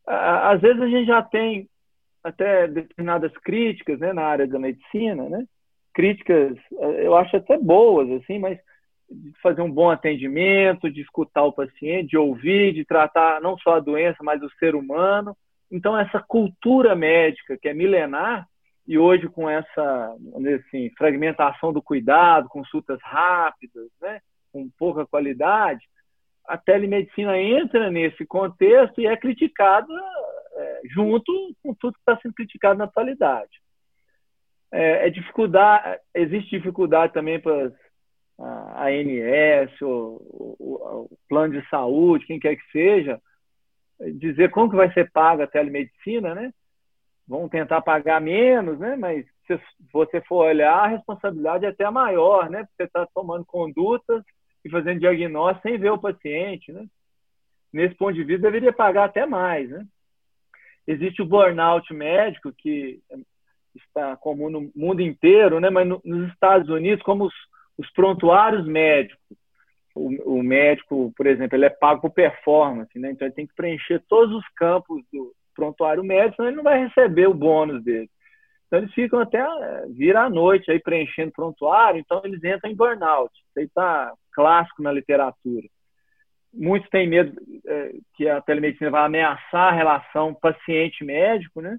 Às 0.05 0.61
vezes 0.61 0.81
a 0.81 0.87
gente 0.87 1.07
já 1.07 1.21
tem 1.23 1.67
até 2.25 2.67
determinadas 2.67 3.31
críticas, 3.37 3.99
né, 3.99 4.11
na 4.11 4.23
área 4.23 4.47
da 4.47 4.57
medicina, 4.57 5.29
né? 5.29 5.45
Críticas, 5.93 6.57
eu 6.97 7.15
acho 7.15 7.37
até 7.37 7.55
boas, 7.55 8.09
assim, 8.11 8.39
mas 8.39 8.57
de 9.09 9.31
fazer 9.43 9.61
um 9.61 9.71
bom 9.71 9.91
atendimento, 9.91 10.89
de 10.89 11.01
escutar 11.01 11.43
o 11.43 11.53
paciente, 11.53 12.09
de 12.09 12.17
ouvir, 12.17 12.73
de 12.73 12.83
tratar 12.83 13.39
não 13.39 13.55
só 13.59 13.75
a 13.75 13.79
doença, 13.79 14.17
mas 14.23 14.41
o 14.41 14.49
ser 14.57 14.73
humano. 14.73 15.37
Então, 15.71 15.97
essa 15.97 16.19
cultura 16.19 16.95
médica 16.95 17.55
que 17.61 17.69
é 17.69 17.73
milenar, 17.73 18.47
e 18.87 18.97
hoje 18.97 19.27
com 19.29 19.47
essa 19.47 20.15
assim, 20.67 20.89
fragmentação 20.97 21.71
do 21.71 21.81
cuidado, 21.81 22.49
consultas 22.49 22.99
rápidas, 23.03 23.87
né? 24.01 24.19
com 24.51 24.67
pouca 24.79 25.05
qualidade, 25.05 25.85
a 26.47 26.57
telemedicina 26.57 27.37
entra 27.37 27.91
nesse 27.91 28.25
contexto 28.25 28.99
e 28.99 29.05
é 29.05 29.15
criticada 29.15 29.87
é, 30.55 30.81
junto 30.85 31.31
com 31.61 31.73
tudo 31.73 31.93
que 31.93 31.99
está 31.99 32.17
sendo 32.21 32.33
criticado 32.33 32.77
na 32.77 32.85
atualidade. 32.85 33.61
É, 34.71 35.07
é 35.07 35.09
dificuldade, 35.09 35.99
existe 36.13 36.49
dificuldade 36.57 37.13
também 37.13 37.39
para 37.39 37.71
a 38.37 38.87
ANS, 38.87 39.81
o, 39.81 40.19
o, 40.59 41.17
plano 41.29 41.59
de 41.59 41.67
saúde, 41.69 42.25
quem 42.25 42.39
quer 42.39 42.55
que 42.55 42.71
seja, 42.71 43.21
dizer 44.19 44.51
como 44.51 44.69
que 44.69 44.75
vai 44.75 44.91
ser 44.93 45.09
paga 45.11 45.45
a 45.45 45.47
telemedicina, 45.47 46.35
né? 46.35 46.51
Vão 47.27 47.47
tentar 47.47 47.81
pagar 47.81 48.19
menos, 48.19 48.77
né? 48.77 48.95
Mas 48.95 49.25
se 49.47 49.59
você 49.91 50.21
for 50.21 50.47
olhar, 50.47 50.73
a 50.73 50.87
responsabilidade 50.87 51.65
é 51.65 51.69
até 51.69 51.89
maior, 51.89 52.49
né? 52.49 52.59
Porque 52.59 52.75
você 52.77 52.83
está 52.83 53.07
tomando 53.13 53.45
condutas 53.45 54.23
e 54.63 54.69
fazendo 54.69 54.99
diagnóstico 54.99 55.69
sem 55.69 55.77
ver 55.77 55.91
o 55.91 55.97
paciente, 55.97 56.71
né? 56.71 56.85
Nesse 57.71 57.95
ponto 57.95 58.13
de 58.13 58.23
vista, 58.23 58.43
deveria 58.43 58.73
pagar 58.73 59.05
até 59.05 59.25
mais, 59.25 59.69
né? 59.69 59.85
Existe 60.87 61.21
o 61.21 61.25
burnout 61.25 61.91
médico, 61.93 62.53
que 62.55 62.99
está 63.75 64.15
comum 64.17 64.49
no 64.49 64.71
mundo 64.75 65.01
inteiro, 65.01 65.59
né? 65.59 65.69
Mas 65.69 65.87
no, 65.87 66.01
nos 66.03 66.31
Estados 66.31 66.69
Unidos, 66.69 67.03
como 67.03 67.25
os, 67.25 67.33
os 67.77 67.91
prontuários 67.91 68.65
médicos, 68.65 69.19
o, 69.95 70.37
o, 70.37 70.43
médico, 70.43 71.13
por 71.15 71.25
exemplo, 71.25 71.55
ele 71.55 71.65
é 71.65 71.69
pago 71.69 72.01
por 72.01 72.11
performance, 72.11 72.97
né? 72.99 73.11
Então 73.11 73.27
ele 73.27 73.35
tem 73.35 73.47
que 73.47 73.55
preencher 73.55 74.03
todos 74.07 74.35
os 74.35 74.47
campos 74.55 75.01
do 75.11 75.33
prontuário 75.55 76.03
médico, 76.03 76.35
senão 76.35 76.49
ele 76.49 76.57
não 76.57 76.63
vai 76.63 76.83
receber 76.85 77.27
o 77.27 77.33
bônus 77.33 77.83
dele. 77.83 78.09
Então 78.67 78.79
eles 78.79 78.93
ficam 78.93 79.19
até 79.19 79.39
eh, 79.39 79.85
vira 79.89 80.23
à 80.23 80.29
noite 80.29 80.69
aí 80.69 80.79
preenchendo 80.79 81.31
prontuário, 81.31 81.99
então 81.99 82.21
eles 82.25 82.43
entram 82.43 82.69
em 82.69 82.75
burnout. 82.75 83.31
Isso 83.33 83.59
aí 83.59 83.65
está 83.65 84.13
clássico 84.33 84.83
na 84.83 84.91
literatura. 84.91 85.67
Muitos 86.55 86.89
têm 86.89 87.07
medo 87.07 87.35
é, 87.65 87.91
que 88.15 88.27
a 88.29 88.41
telemedicina 88.41 88.89
vai 88.89 89.05
ameaçar 89.05 89.73
a 89.73 89.75
relação 89.75 90.33
paciente-médico, 90.33 91.61
né? 91.61 91.77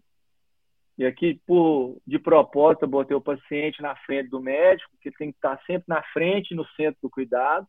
E 0.98 1.04
aqui, 1.04 1.40
por, 1.46 1.98
de 2.06 2.18
propósito, 2.18 2.86
botei 2.86 3.16
o 3.16 3.20
paciente 3.20 3.82
na 3.82 3.94
frente 3.96 4.30
do 4.30 4.40
médico, 4.40 4.90
que 5.00 5.10
tem 5.10 5.30
que 5.30 5.36
estar 5.36 5.60
sempre 5.66 5.84
na 5.88 6.02
frente, 6.12 6.54
no 6.54 6.66
centro 6.68 6.98
do 7.02 7.10
cuidado. 7.10 7.66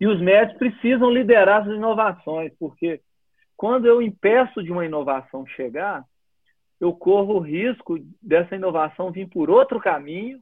E 0.00 0.06
os 0.06 0.20
médicos 0.20 0.58
precisam 0.58 1.10
liderar 1.10 1.62
as 1.62 1.74
inovações, 1.74 2.52
porque 2.58 3.00
quando 3.56 3.86
eu 3.86 4.02
impeço 4.02 4.62
de 4.62 4.70
uma 4.70 4.84
inovação 4.84 5.46
chegar, 5.46 6.04
eu 6.80 6.92
corro 6.92 7.34
o 7.34 7.40
risco 7.40 7.96
dessa 8.20 8.56
inovação 8.56 9.12
vir 9.12 9.28
por 9.28 9.48
outro 9.50 9.80
caminho 9.80 10.40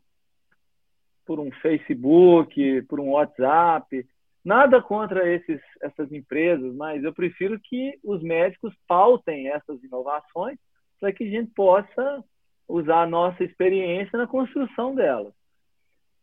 por 1.31 1.39
um 1.39 1.53
Facebook, 1.53 2.83
por 2.89 2.99
um 2.99 3.11
WhatsApp. 3.11 4.05
Nada 4.45 4.81
contra 4.81 5.29
esses, 5.29 5.61
essas 5.83 6.11
empresas, 6.13 6.75
mas 6.75 7.05
eu 7.05 7.13
prefiro 7.13 7.61
que 7.61 7.99
os 8.03 8.23
médicos 8.23 8.75
pautem 8.89 9.49
essas 9.49 9.83
inovações 9.83 10.59
para 10.99 11.13
que 11.13 11.25
a 11.25 11.31
gente 11.31 11.53
possa 11.55 12.25
usar 12.67 13.03
a 13.03 13.07
nossa 13.07 13.45
experiência 13.45 14.19
na 14.19 14.27
construção 14.27 14.95
delas. 14.95 15.35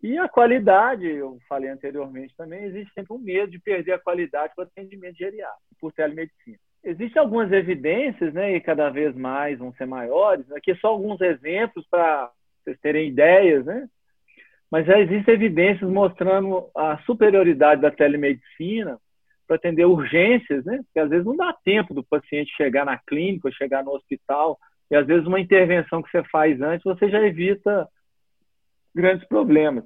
E 0.01 0.17
a 0.17 0.29
qualidade, 0.29 1.07
eu 1.07 1.37
falei 1.49 1.69
anteriormente 1.69 2.33
também, 2.37 2.63
existe 2.65 2.93
sempre 2.93 3.13
um 3.13 3.19
medo 3.19 3.51
de 3.51 3.59
perder 3.59 3.93
a 3.93 3.99
qualidade 3.99 4.53
para 4.55 4.65
atendimento 4.65 5.17
geriátrico, 5.17 5.75
por 5.79 5.91
telemedicina. 5.91 6.57
Existem 6.83 7.19
algumas 7.19 7.51
evidências, 7.51 8.33
né, 8.33 8.55
e 8.55 8.61
cada 8.61 8.89
vez 8.89 9.15
mais 9.15 9.57
vão 9.59 9.73
ser 9.73 9.85
maiores. 9.85 10.49
Aqui 10.51 10.73
só 10.75 10.89
alguns 10.89 11.19
exemplos 11.21 11.85
para 11.89 12.31
vocês 12.63 12.79
terem 12.79 13.09
ideias, 13.09 13.65
né? 13.65 13.89
Mas 14.71 14.85
já 14.85 14.99
existem 14.99 15.33
evidências 15.33 15.89
mostrando 15.89 16.69
a 16.75 16.97
superioridade 16.99 17.81
da 17.81 17.91
telemedicina 17.91 18.99
para 19.47 19.55
atender 19.55 19.85
urgências, 19.85 20.65
né? 20.65 20.81
Porque 20.83 20.99
às 20.99 21.09
vezes 21.09 21.25
não 21.25 21.35
dá 21.35 21.53
tempo 21.63 21.93
do 21.93 22.03
paciente 22.03 22.55
chegar 22.55 22.85
na 22.85 22.97
clínica, 22.97 23.49
chegar 23.51 23.83
no 23.83 23.91
hospital, 23.91 24.59
e 24.91 24.95
às 24.95 25.07
vezes 25.07 25.25
uma 25.25 25.39
intervenção 25.39 26.01
que 26.01 26.11
você 26.11 26.23
faz 26.25 26.61
antes, 26.61 26.83
você 26.83 27.09
já 27.09 27.21
evita 27.21 27.87
grandes 28.93 29.25
problemas. 29.27 29.85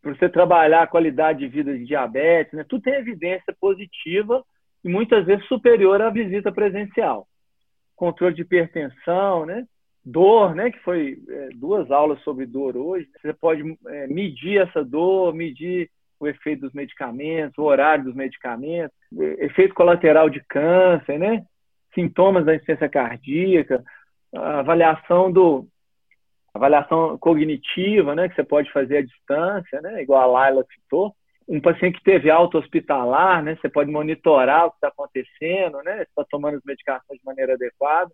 Para 0.00 0.14
você 0.14 0.28
trabalhar 0.28 0.82
a 0.82 0.86
qualidade 0.86 1.40
de 1.40 1.48
vida 1.48 1.76
de 1.76 1.84
diabetes, 1.84 2.54
né? 2.54 2.64
Tudo 2.66 2.82
tem 2.82 2.94
evidência 2.94 3.54
positiva 3.60 4.42
e 4.82 4.88
muitas 4.88 5.26
vezes 5.26 5.44
superior 5.46 6.00
à 6.00 6.10
visita 6.10 6.50
presencial. 6.50 7.26
Controle 7.94 8.34
de 8.34 8.42
hipertensão, 8.42 9.44
né? 9.44 9.66
Dor, 10.06 10.54
né, 10.54 10.70
que 10.70 10.78
foi 10.78 11.18
é, 11.28 11.48
duas 11.56 11.90
aulas 11.90 12.22
sobre 12.22 12.46
dor 12.46 12.76
hoje, 12.76 13.08
você 13.20 13.32
pode 13.32 13.76
é, 13.88 14.06
medir 14.06 14.60
essa 14.60 14.84
dor, 14.84 15.34
medir 15.34 15.90
o 16.20 16.28
efeito 16.28 16.60
dos 16.60 16.72
medicamentos, 16.72 17.58
o 17.58 17.64
horário 17.64 18.04
dos 18.04 18.14
medicamentos, 18.14 18.96
efeito 19.38 19.74
colateral 19.74 20.30
de 20.30 20.40
câncer, 20.48 21.18
né, 21.18 21.44
sintomas 21.92 22.44
da 22.44 22.54
insuficiência 22.54 22.88
cardíaca, 22.88 23.82
avaliação 24.32 25.30
do 25.32 25.66
avaliação 26.54 27.18
cognitiva, 27.18 28.14
né, 28.14 28.28
que 28.28 28.34
você 28.34 28.44
pode 28.44 28.72
fazer 28.72 28.98
à 28.98 29.02
distância, 29.02 29.80
né, 29.82 30.02
igual 30.02 30.22
a 30.22 30.26
Laila 30.26 30.64
citou. 30.72 31.14
Um 31.48 31.60
paciente 31.60 31.98
que 31.98 32.04
teve 32.04 32.30
alta 32.30 32.58
hospitalar, 32.58 33.42
né, 33.42 33.56
você 33.60 33.68
pode 33.68 33.90
monitorar 33.90 34.66
o 34.66 34.70
que 34.70 34.76
está 34.76 34.88
acontecendo, 34.88 35.82
né, 35.82 36.02
está 36.02 36.24
tomando 36.30 36.56
as 36.56 36.64
medicações 36.64 37.18
de 37.18 37.26
maneira 37.26 37.54
adequada. 37.54 38.10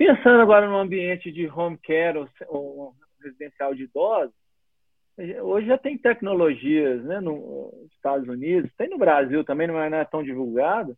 Pensando 0.00 0.40
agora 0.40 0.66
no 0.66 0.78
ambiente 0.78 1.30
de 1.30 1.46
home 1.46 1.76
care 1.76 2.16
ou, 2.16 2.26
ou 2.48 2.94
residencial 3.22 3.74
de 3.74 3.82
idosos, 3.82 4.34
hoje 5.42 5.66
já 5.66 5.76
tem 5.76 5.98
tecnologias 5.98 7.04
né, 7.04 7.20
nos 7.20 7.70
Estados 7.92 8.26
Unidos, 8.26 8.72
tem 8.78 8.88
no 8.88 8.96
Brasil 8.96 9.44
também, 9.44 9.66
não 9.66 9.78
é, 9.78 10.04
tão 10.06 10.22
divulgado. 10.22 10.96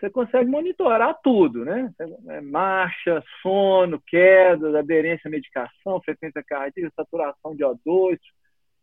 você 0.00 0.08
consegue 0.08 0.48
monitorar 0.48 1.20
tudo, 1.22 1.66
né? 1.66 1.92
É, 2.30 2.40
marcha, 2.40 3.22
sono, 3.42 4.00
queda, 4.06 4.78
aderência 4.78 5.28
à 5.28 5.30
medicação, 5.30 6.00
frequência 6.02 6.42
cardíaca, 6.42 6.94
saturação 6.96 7.54
de 7.54 7.62
O2, 7.62 8.18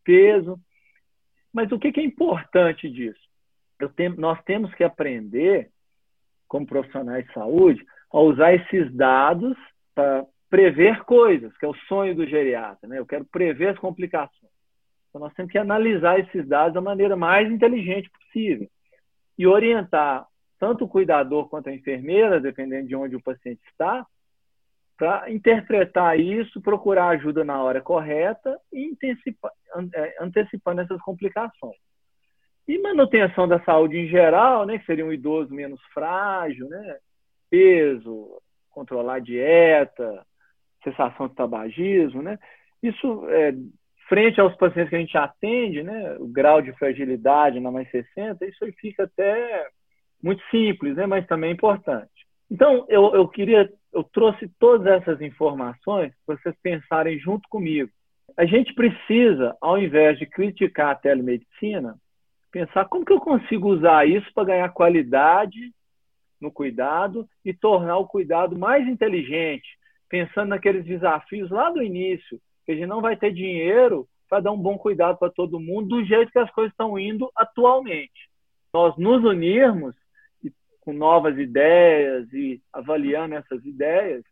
peso. 0.04 0.56
Mas 1.52 1.72
o 1.72 1.80
que 1.80 2.00
é 2.00 2.04
importante 2.04 2.88
disso? 2.88 3.20
Tenho, 3.96 4.16
nós 4.18 4.40
temos 4.44 4.72
que 4.76 4.84
aprender, 4.84 5.72
como 6.48 6.68
profissionais 6.68 7.26
de 7.26 7.34
saúde, 7.34 7.84
a 8.14 8.20
usar 8.20 8.54
esses 8.54 8.94
dados 8.94 9.58
para 9.96 10.26
prever 10.50 11.04
coisas, 11.04 11.56
que 11.58 11.66
é 11.66 11.68
o 11.68 11.76
sonho 11.88 12.16
do 12.16 12.28
geriatra. 12.28 12.88
Né? 12.88 13.00
Eu 13.00 13.06
quero 13.06 13.26
prever 13.26 13.70
as 13.70 13.80
complicações. 13.80 14.52
Então, 15.10 15.22
nós 15.22 15.34
temos 15.34 15.52
que 15.52 15.58
analisar 15.58 16.20
esses 16.20 16.48
dados 16.48 16.74
da 16.74 16.82
maneira 16.82 17.16
mais 17.16 17.50
inteligente 17.52 18.10
possível 18.10 18.68
e 19.38 19.48
orientar 19.48 20.26
tanto 20.60 20.86
o 20.86 20.88
cuidador 20.88 21.50
quanto 21.50 21.70
a 21.70 21.74
enfermeira, 21.74 22.40
dependendo 22.40 22.88
de 22.88 22.96
onde 22.96 23.16
o 23.16 23.22
paciente 23.22 23.62
está, 23.70 24.06
para 24.98 25.32
interpretar 25.32 26.20
isso, 26.20 26.62
procurar 26.62 27.08
ajuda 27.08 27.44
na 27.44 27.62
hora 27.64 27.82
correta 27.82 28.56
e 28.72 28.96
é, 29.96 30.16
antecipando 30.22 30.82
essas 30.82 31.02
complicações. 31.02 31.80
E 32.68 32.78
manutenção 32.78 33.48
da 33.48 33.60
saúde 33.64 33.98
em 33.98 34.08
geral, 34.08 34.66
né, 34.68 34.78
que 34.78 34.86
seria 34.86 35.04
um 35.04 35.12
idoso 35.12 35.52
menos 35.52 35.82
frágil, 35.92 36.70
né, 36.70 36.98
peso, 37.52 38.42
controlar 38.72 39.16
a 39.16 39.20
dieta, 39.20 40.26
cessação 40.84 41.28
de 41.28 41.36
tabagismo, 41.36 42.24
né, 42.24 42.40
isso, 42.82 43.30
é, 43.30 43.54
frente 44.10 44.42
aos 44.42 44.56
pacientes 44.56 44.90
que 44.90 44.96
a 44.96 45.00
gente 45.00 45.18
atende, 45.18 45.84
né, 45.84 46.16
o 46.20 46.28
grau 46.28 46.62
de 46.62 46.72
fragilidade 46.74 47.60
na 47.60 47.70
mais 47.70 47.90
60, 47.92 48.44
isso 48.46 48.66
aí 48.66 48.72
fica 48.72 49.04
até 49.04 49.68
muito 50.24 50.42
simples, 50.50 50.96
né, 50.96 51.06
mas 51.06 51.28
também 51.28 51.52
importante. 51.52 52.10
Então, 52.50 52.86
eu, 52.90 53.14
eu 53.16 53.28
queria, 53.28 53.72
eu 53.94 54.04
trouxe 54.04 54.50
todas 54.60 54.86
essas 54.88 55.22
informações 55.22 56.14
para 56.26 56.36
vocês 56.36 56.56
pensarem 56.62 57.20
junto 57.20 57.48
comigo. 57.48 57.90
A 58.38 58.46
gente 58.46 58.74
precisa, 58.74 59.56
ao 59.62 59.78
invés 59.78 60.18
de 60.18 60.26
criticar 60.26 60.92
a 60.92 60.96
telemedicina, 60.96 61.96
pensar 62.52 62.86
como 62.86 63.06
que 63.06 63.14
eu 63.14 63.20
consigo 63.20 63.70
usar 63.70 64.08
isso 64.08 64.30
para 64.34 64.46
ganhar 64.46 64.70
qualidade 64.70 65.72
no 66.42 66.52
cuidado 66.52 67.28
e 67.46 67.54
tornar 67.54 67.98
o 68.00 68.08
cuidado 68.08 68.58
mais 68.58 68.88
inteligente, 68.88 69.78
pensando 70.10 70.50
naqueles 70.50 70.84
desafios 70.84 71.50
lá 71.52 71.70
do 71.70 71.82
início, 71.82 72.42
que 72.66 72.72
a 72.72 72.76
gente 72.76 72.88
não 72.88 73.00
vai 73.00 73.16
ter 73.16 73.32
dinheiro 73.32 74.08
para 74.28 74.42
dar 74.42 74.52
um 74.52 74.58
bom 74.58 74.78
cuidado 74.78 75.18
para 75.18 75.32
todo 75.32 75.60
mundo 75.60 75.90
do 75.90 76.06
jeito 76.06 76.32
que 76.32 76.40
as 76.40 76.50
coisas 76.52 76.72
estão 76.72 76.98
indo 76.98 77.32
atualmente. 77.36 78.30
Nós 78.74 78.98
nos 78.98 79.24
unirmos 79.24 79.96
com 80.82 80.94
novas 80.94 81.38
ideias 81.38 82.32
e 82.34 82.62
avaliando 82.74 83.36
essas 83.36 83.64
ideias, 83.66 84.24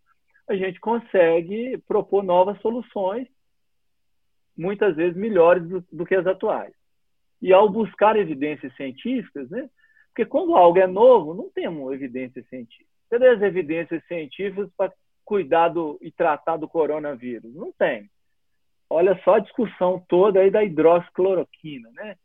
a 0.47 0.55
gente 0.55 0.79
consegue 0.79 1.77
propor 1.87 2.23
novas 2.23 2.59
soluções, 2.59 3.27
muitas 4.57 4.95
vezes 4.95 5.15
melhores 5.15 5.67
do, 5.67 5.85
do 5.91 6.05
que 6.05 6.15
as 6.15 6.25
atuais. 6.25 6.73
E 7.41 7.53
ao 7.53 7.69
buscar 7.69 8.17
evidências 8.17 8.75
científicas, 8.75 9.49
né? 9.49 9.69
Porque 10.19 10.31
quando 10.31 10.53
algo 10.53 10.77
é 10.77 10.85
novo, 10.85 11.33
não 11.33 11.49
temos 11.49 11.93
evidências 11.93 12.45
científicas. 12.49 12.91
Cadê 13.09 13.29
as 13.29 13.41
evidências 13.41 14.05
científicas 14.05 14.69
para 14.75 14.91
cuidar 15.23 15.69
do, 15.69 15.97
e 16.01 16.11
tratar 16.11 16.57
do 16.57 16.67
coronavírus? 16.67 17.55
Não 17.55 17.71
tem. 17.71 18.09
Olha 18.89 19.17
só 19.23 19.35
a 19.35 19.39
discussão 19.39 20.03
toda 20.09 20.41
aí 20.41 20.51
da 20.51 20.61
hidroxicloroquina, 20.61 21.89
né? 21.93 22.17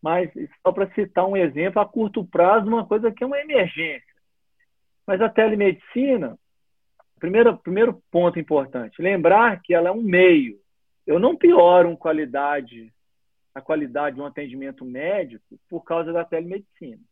Mas 0.00 0.30
só 0.62 0.70
para 0.70 0.88
citar 0.94 1.26
um 1.26 1.36
exemplo, 1.36 1.82
a 1.82 1.86
curto 1.86 2.24
prazo, 2.24 2.68
uma 2.68 2.86
coisa 2.86 3.10
que 3.10 3.24
é 3.24 3.26
uma 3.26 3.40
emergência. 3.40 4.14
Mas 5.04 5.20
a 5.20 5.28
telemedicina, 5.28 6.38
primeiro, 7.18 7.58
primeiro 7.58 8.00
ponto 8.12 8.38
importante, 8.38 9.02
lembrar 9.02 9.60
que 9.60 9.74
ela 9.74 9.88
é 9.88 9.92
um 9.92 10.02
meio. 10.02 10.60
Eu 11.04 11.18
não 11.18 11.34
pioro 11.34 11.96
qualidade, 11.96 12.92
a 13.52 13.60
qualidade 13.60 14.14
de 14.14 14.22
um 14.22 14.26
atendimento 14.26 14.84
médico 14.84 15.58
por 15.68 15.82
causa 15.82 16.12
da 16.12 16.24
telemedicina. 16.24 17.07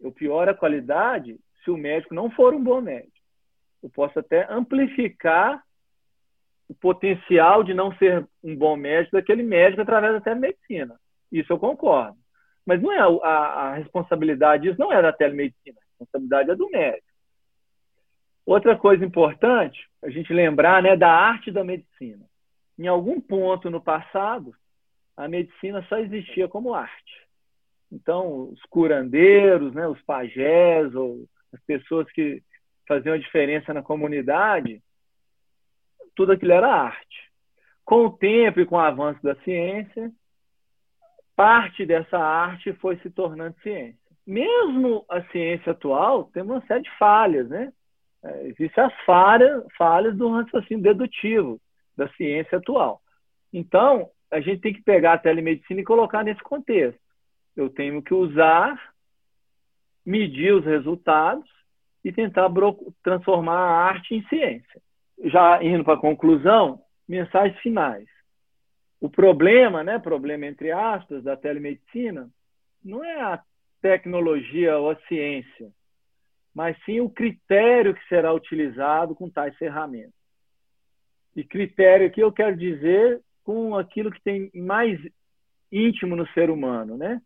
Eu 0.00 0.10
pioro 0.10 0.50
a 0.50 0.54
qualidade 0.54 1.38
se 1.64 1.70
o 1.70 1.76
médico 1.76 2.14
não 2.14 2.30
for 2.30 2.54
um 2.54 2.62
bom 2.62 2.80
médico. 2.80 3.12
Eu 3.82 3.90
posso 3.90 4.18
até 4.18 4.50
amplificar 4.50 5.62
o 6.68 6.74
potencial 6.74 7.64
de 7.64 7.74
não 7.74 7.94
ser 7.96 8.26
um 8.42 8.56
bom 8.56 8.76
médico 8.76 9.16
daquele 9.16 9.42
médico 9.42 9.82
através 9.82 10.14
da 10.14 10.20
telemedicina. 10.20 10.98
Isso 11.30 11.52
eu 11.52 11.58
concordo. 11.58 12.16
Mas 12.64 12.80
não 12.80 12.92
é 12.92 13.00
a, 13.00 13.28
a 13.28 13.74
responsabilidade 13.74 14.64
disso 14.64 14.78
não 14.78 14.92
é 14.92 15.02
da 15.02 15.12
telemedicina, 15.12 15.78
a 15.78 15.84
responsabilidade 15.90 16.50
é 16.50 16.54
do 16.54 16.70
médico. 16.70 17.06
Outra 18.46 18.76
coisa 18.76 19.04
importante, 19.04 19.88
a 20.02 20.10
gente 20.10 20.32
lembrar 20.32 20.82
né, 20.82 20.96
da 20.96 21.10
arte 21.10 21.50
da 21.50 21.64
medicina. 21.64 22.24
Em 22.78 22.86
algum 22.86 23.20
ponto 23.20 23.70
no 23.70 23.80
passado, 23.80 24.54
a 25.16 25.28
medicina 25.28 25.84
só 25.88 25.98
existia 25.98 26.48
como 26.48 26.74
arte. 26.74 27.28
Então, 27.92 28.50
os 28.50 28.62
curandeiros, 28.70 29.74
né, 29.74 29.86
os 29.88 30.00
pajés, 30.02 30.94
ou 30.94 31.24
as 31.52 31.60
pessoas 31.64 32.10
que 32.12 32.42
faziam 32.86 33.14
a 33.14 33.18
diferença 33.18 33.74
na 33.74 33.82
comunidade, 33.82 34.82
tudo 36.14 36.32
aquilo 36.32 36.52
era 36.52 36.72
arte. 36.72 37.30
Com 37.84 38.06
o 38.06 38.10
tempo 38.10 38.60
e 38.60 38.66
com 38.66 38.76
o 38.76 38.80
avanço 38.80 39.20
da 39.22 39.34
ciência, 39.36 40.12
parte 41.34 41.86
dessa 41.86 42.18
arte 42.18 42.72
foi 42.74 42.96
se 42.98 43.10
tornando 43.10 43.56
ciência. 43.62 43.98
Mesmo 44.26 45.04
a 45.08 45.22
ciência 45.30 45.72
atual 45.72 46.24
tem 46.24 46.42
uma 46.42 46.60
série 46.66 46.82
de 46.82 46.90
falhas, 46.98 47.48
né? 47.48 47.72
É, 48.22 48.46
Existem 48.48 48.84
as 48.84 48.94
falhas, 49.04 49.64
falhas 49.76 50.16
do 50.16 50.30
raciocínio 50.30 50.82
dedutivo 50.82 51.60
da 51.96 52.08
ciência 52.10 52.58
atual. 52.58 53.00
Então, 53.52 54.10
a 54.30 54.40
gente 54.40 54.60
tem 54.60 54.72
que 54.72 54.82
pegar 54.82 55.14
a 55.14 55.18
telemedicina 55.18 55.80
e 55.80 55.84
colocar 55.84 56.22
nesse 56.22 56.42
contexto. 56.42 57.00
Eu 57.56 57.68
tenho 57.68 58.02
que 58.02 58.14
usar, 58.14 58.92
medir 60.04 60.54
os 60.54 60.64
resultados 60.64 61.48
e 62.04 62.12
tentar 62.12 62.50
transformar 63.02 63.58
a 63.58 63.84
arte 63.84 64.14
em 64.14 64.26
ciência. 64.28 64.80
Já 65.24 65.62
indo 65.62 65.84
para 65.84 65.94
a 65.94 66.00
conclusão, 66.00 66.80
mensagens 67.06 67.58
finais 67.60 68.08
o 69.00 69.08
problema, 69.08 69.82
né, 69.82 69.98
problema 69.98 70.46
entre 70.46 70.70
aspas, 70.70 71.24
da 71.24 71.36
telemedicina, 71.36 72.28
não 72.84 73.02
é 73.02 73.20
a 73.20 73.42
tecnologia 73.80 74.76
ou 74.76 74.90
a 74.90 74.96
ciência, 75.08 75.72
mas 76.54 76.76
sim 76.84 77.00
o 77.00 77.08
critério 77.08 77.94
que 77.94 78.08
será 78.08 78.32
utilizado 78.32 79.14
com 79.14 79.30
tais 79.30 79.56
ferramentas. 79.56 80.12
E 81.34 81.42
critério 81.42 82.06
aqui 82.06 82.20
eu 82.20 82.30
quero 82.30 82.56
dizer 82.56 83.22
com 83.42 83.74
aquilo 83.74 84.10
que 84.10 84.20
tem 84.20 84.50
mais 84.54 85.00
íntimo 85.72 86.14
no 86.14 86.26
ser 86.28 86.50
humano, 86.50 86.98
né? 86.98 87.22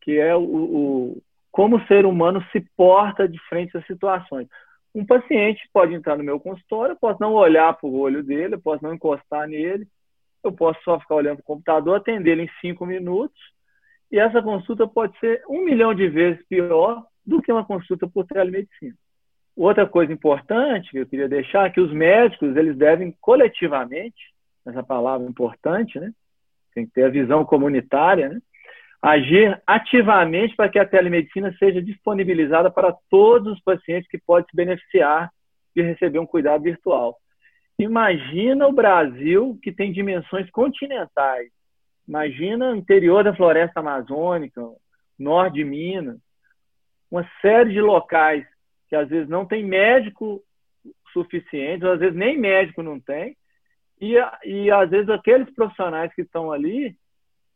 Que 0.00 0.18
é 0.18 0.34
o, 0.34 0.42
o 0.42 1.22
como 1.50 1.76
o 1.76 1.86
ser 1.86 2.06
humano 2.06 2.44
se 2.52 2.60
porta 2.76 3.28
de 3.28 3.38
frente 3.48 3.76
às 3.76 3.86
situações. 3.86 4.46
Um 4.94 5.04
paciente 5.04 5.68
pode 5.72 5.94
entrar 5.94 6.16
no 6.16 6.24
meu 6.24 6.38
consultório, 6.38 6.92
eu 6.92 6.98
posso 6.98 7.20
não 7.20 7.34
olhar 7.34 7.72
para 7.74 7.88
o 7.88 7.98
olho 7.98 8.22
dele, 8.22 8.54
eu 8.54 8.60
posso 8.60 8.82
não 8.82 8.94
encostar 8.94 9.48
nele, 9.48 9.86
eu 10.42 10.52
posso 10.52 10.80
só 10.82 10.98
ficar 11.00 11.16
olhando 11.16 11.36
para 11.36 11.42
o 11.42 11.46
computador, 11.46 11.96
atender 11.96 12.32
ele 12.32 12.42
em 12.44 12.50
cinco 12.60 12.86
minutos, 12.86 13.38
e 14.10 14.18
essa 14.18 14.40
consulta 14.40 14.86
pode 14.86 15.18
ser 15.18 15.42
um 15.48 15.64
milhão 15.64 15.92
de 15.94 16.08
vezes 16.08 16.44
pior 16.46 17.04
do 17.26 17.42
que 17.42 17.52
uma 17.52 17.64
consulta 17.64 18.08
por 18.08 18.24
telemedicina. 18.24 18.94
Outra 19.56 19.86
coisa 19.86 20.12
importante 20.12 20.90
que 20.90 20.98
eu 20.98 21.06
queria 21.06 21.28
deixar 21.28 21.66
é 21.66 21.70
que 21.70 21.80
os 21.80 21.92
médicos 21.92 22.56
eles 22.56 22.76
devem 22.76 23.14
coletivamente, 23.20 24.32
essa 24.64 24.82
palavra 24.82 25.26
importante, 25.26 25.98
né? 25.98 26.12
tem 26.74 26.86
que 26.86 26.92
ter 26.92 27.04
a 27.04 27.10
visão 27.10 27.44
comunitária, 27.44 28.28
né? 28.28 28.40
Agir 29.00 29.60
ativamente 29.66 30.56
para 30.56 30.68
que 30.68 30.78
a 30.78 30.86
telemedicina 30.86 31.54
seja 31.58 31.80
disponibilizada 31.80 32.70
para 32.70 32.94
todos 33.08 33.54
os 33.54 33.62
pacientes 33.62 34.08
que 34.08 34.18
podem 34.18 34.48
se 34.48 34.56
beneficiar 34.56 35.30
de 35.74 35.82
receber 35.82 36.18
um 36.18 36.26
cuidado 36.26 36.62
virtual. 36.62 37.16
Imagina 37.78 38.66
o 38.66 38.72
Brasil 38.72 39.58
que 39.62 39.70
tem 39.70 39.92
dimensões 39.92 40.50
continentais. 40.50 41.48
Imagina 42.06 42.72
o 42.72 42.76
interior 42.76 43.22
da 43.22 43.34
floresta 43.34 43.80
amazônica, 43.80 44.60
norte 45.18 45.54
de 45.54 45.64
Minas, 45.64 46.18
uma 47.10 47.28
série 47.40 47.72
de 47.72 47.80
locais 47.80 48.44
que 48.88 48.96
às 48.96 49.08
vezes 49.08 49.28
não 49.28 49.44
tem 49.44 49.64
médico 49.64 50.42
suficiente, 51.12 51.84
ou 51.84 51.92
às 51.92 52.00
vezes 52.00 52.16
nem 52.16 52.38
médico 52.38 52.82
não 52.82 52.98
tem, 52.98 53.36
e, 54.00 54.14
e 54.44 54.70
às 54.70 54.90
vezes 54.90 55.08
aqueles 55.08 55.52
profissionais 55.54 56.12
que 56.14 56.22
estão 56.22 56.50
ali, 56.50 56.96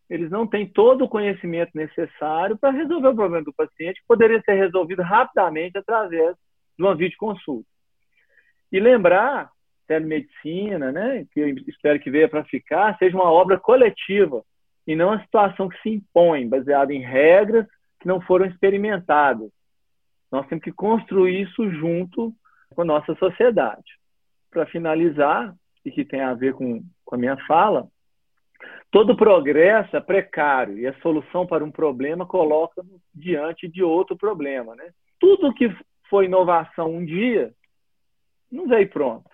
eles 0.08 0.30
não 0.30 0.46
têm 0.46 0.66
todo 0.66 1.04
o 1.04 1.08
conhecimento 1.08 1.70
necessário 1.74 2.56
para 2.58 2.70
resolver 2.70 3.08
o 3.08 3.14
problema 3.14 3.44
do 3.44 3.52
paciente, 3.52 4.00
que 4.00 4.06
poderia 4.06 4.40
ser 4.42 4.54
resolvido 4.54 5.02
rapidamente 5.02 5.78
através 5.78 6.36
de 6.76 6.84
uma 6.84 6.94
videoconsulta. 6.94 7.66
E 8.70 8.78
lembrar 8.80 9.50
telemedicina, 9.86 10.92
né, 10.92 11.26
que 11.32 11.40
eu 11.40 11.48
espero 11.68 11.98
que 12.00 12.10
venha 12.10 12.28
para 12.28 12.44
ficar, 12.44 12.96
seja 12.98 13.16
uma 13.16 13.30
obra 13.30 13.58
coletiva 13.58 14.42
e 14.86 14.96
não 14.96 15.08
uma 15.08 15.22
situação 15.22 15.68
que 15.68 15.80
se 15.82 15.90
impõe, 15.90 16.48
baseada 16.48 16.92
em 16.92 17.00
regras 17.00 17.66
que 18.00 18.08
não 18.08 18.20
foram 18.20 18.46
experimentadas. 18.46 19.50
Nós 20.30 20.46
temos 20.46 20.64
que 20.64 20.72
construir 20.72 21.42
isso 21.42 21.70
junto 21.70 22.32
com 22.74 22.82
a 22.82 22.84
nossa 22.84 23.14
sociedade. 23.16 23.98
Para 24.50 24.66
finalizar, 24.66 25.54
e 25.84 25.90
que 25.90 26.04
tem 26.04 26.20
a 26.20 26.34
ver 26.34 26.54
com, 26.54 26.82
com 27.04 27.14
a 27.14 27.18
minha 27.18 27.36
fala, 27.46 27.86
todo 28.92 29.16
progresso 29.16 29.96
é 29.96 30.00
precário 30.00 30.78
e 30.78 30.86
a 30.86 30.94
solução 31.00 31.46
para 31.46 31.64
um 31.64 31.72
problema 31.72 32.26
coloca 32.26 32.84
diante 33.12 33.66
de 33.66 33.82
outro 33.82 34.16
problema. 34.16 34.76
Né? 34.76 34.92
Tudo 35.18 35.54
que 35.54 35.74
foi 36.10 36.26
inovação 36.26 36.94
um 36.94 37.04
dia 37.04 37.52
não 38.50 38.68
veio 38.68 38.88
pronto. 38.90 39.30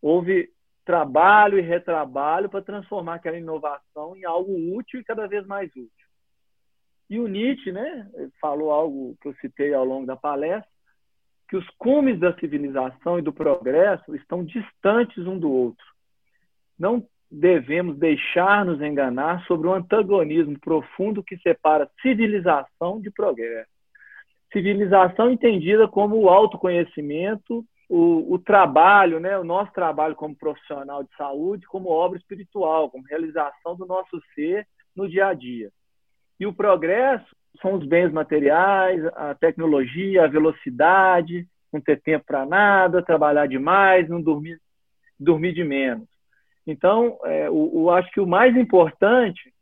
Houve 0.00 0.50
trabalho 0.82 1.58
e 1.58 1.62
retrabalho 1.62 2.48
para 2.48 2.62
transformar 2.62 3.16
aquela 3.16 3.38
inovação 3.38 4.16
em 4.16 4.24
algo 4.24 4.74
útil 4.74 4.98
e 4.98 5.04
cada 5.04 5.28
vez 5.28 5.46
mais 5.46 5.68
útil. 5.70 6.08
E 7.10 7.20
o 7.20 7.28
Nietzsche 7.28 7.70
né, 7.70 8.10
falou 8.40 8.70
algo 8.70 9.14
que 9.20 9.28
eu 9.28 9.34
citei 9.34 9.74
ao 9.74 9.84
longo 9.84 10.06
da 10.06 10.16
palestra, 10.16 10.70
que 11.50 11.56
os 11.56 11.68
cumes 11.76 12.18
da 12.18 12.34
civilização 12.38 13.18
e 13.18 13.22
do 13.22 13.32
progresso 13.32 14.16
estão 14.16 14.42
distantes 14.42 15.26
um 15.26 15.38
do 15.38 15.50
outro. 15.50 15.84
Não 16.78 17.06
devemos 17.30 17.98
deixar-nos 17.98 18.80
enganar 18.80 19.44
sobre 19.46 19.68
o 19.68 19.74
antagonismo 19.74 20.58
profundo 20.58 21.22
que 21.22 21.36
separa 21.38 21.90
civilização 22.00 23.00
de 23.00 23.10
progresso. 23.10 23.70
Civilização 24.52 25.30
entendida 25.30 25.88
como 25.88 26.16
o 26.16 26.28
autoconhecimento, 26.28 27.64
o, 27.88 28.34
o, 28.34 28.38
trabalho, 28.38 29.18
né, 29.18 29.36
o 29.38 29.44
nosso 29.44 29.72
trabalho 29.72 30.14
como 30.14 30.36
profissional 30.36 31.02
de 31.02 31.14
saúde, 31.16 31.66
como 31.66 31.90
obra 31.90 32.18
espiritual, 32.18 32.88
como 32.88 33.04
realização 33.04 33.76
do 33.76 33.84
nosso 33.84 34.20
ser 34.34 34.66
no 34.94 35.08
dia 35.08 35.26
a 35.26 35.34
dia. 35.34 35.70
E 36.38 36.46
o 36.46 36.52
progresso 36.52 37.26
são 37.60 37.74
os 37.74 37.86
bens 37.86 38.12
materiais, 38.12 39.04
a 39.14 39.34
tecnologia, 39.34 40.24
a 40.24 40.28
velocidade, 40.28 41.46
não 41.72 41.80
ter 41.80 42.00
tempo 42.00 42.24
para 42.26 42.46
nada, 42.46 43.02
trabalhar 43.02 43.46
demais, 43.46 44.08
não 44.08 44.22
dormir, 44.22 44.60
dormir 45.18 45.52
de 45.52 45.64
menos. 45.64 46.13
Então, 46.66 47.18
é, 47.24 47.46
acho 47.98 48.10
que 48.10 48.20
o 48.20 48.26
mais 48.26 48.56
importante 48.56 49.52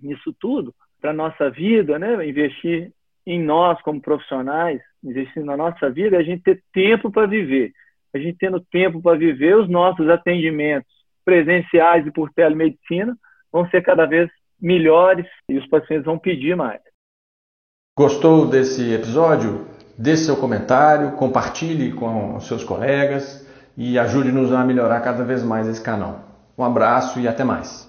nisso 0.00 0.34
tudo, 0.38 0.74
para 1.00 1.10
a 1.10 1.14
nossa 1.14 1.50
vida, 1.50 1.98
né, 1.98 2.26
investir 2.26 2.92
em 3.26 3.42
nós 3.42 3.80
como 3.82 4.00
profissionais, 4.00 4.80
investir 5.02 5.44
na 5.44 5.56
nossa 5.56 5.90
vida, 5.90 6.16
é 6.16 6.20
a 6.20 6.22
gente 6.22 6.42
ter 6.42 6.62
tempo 6.72 7.10
para 7.10 7.26
viver. 7.26 7.72
A 8.14 8.18
gente 8.18 8.38
tendo 8.38 8.60
tempo 8.60 9.02
para 9.02 9.18
viver, 9.18 9.56
os 9.56 9.68
nossos 9.68 10.08
atendimentos 10.08 10.90
presenciais 11.24 12.06
e 12.06 12.10
por 12.10 12.32
telemedicina 12.32 13.16
vão 13.52 13.68
ser 13.68 13.82
cada 13.82 14.06
vez 14.06 14.30
melhores 14.60 15.26
e 15.48 15.58
os 15.58 15.66
pacientes 15.68 16.06
vão 16.06 16.18
pedir 16.18 16.56
mais. 16.56 16.80
Gostou 17.98 18.48
desse 18.48 18.92
episódio? 18.92 19.66
Deixe 19.98 20.24
seu 20.24 20.36
comentário, 20.36 21.12
compartilhe 21.12 21.92
com 21.92 22.38
seus 22.40 22.62
colegas 22.62 23.45
e 23.76 23.98
ajude-nos 23.98 24.52
a 24.52 24.64
melhorar 24.64 25.00
cada 25.00 25.22
vez 25.24 25.42
mais 25.42 25.68
esse 25.68 25.80
canal. 25.80 26.20
Um 26.56 26.64
abraço 26.64 27.20
e 27.20 27.28
até 27.28 27.44
mais. 27.44 27.86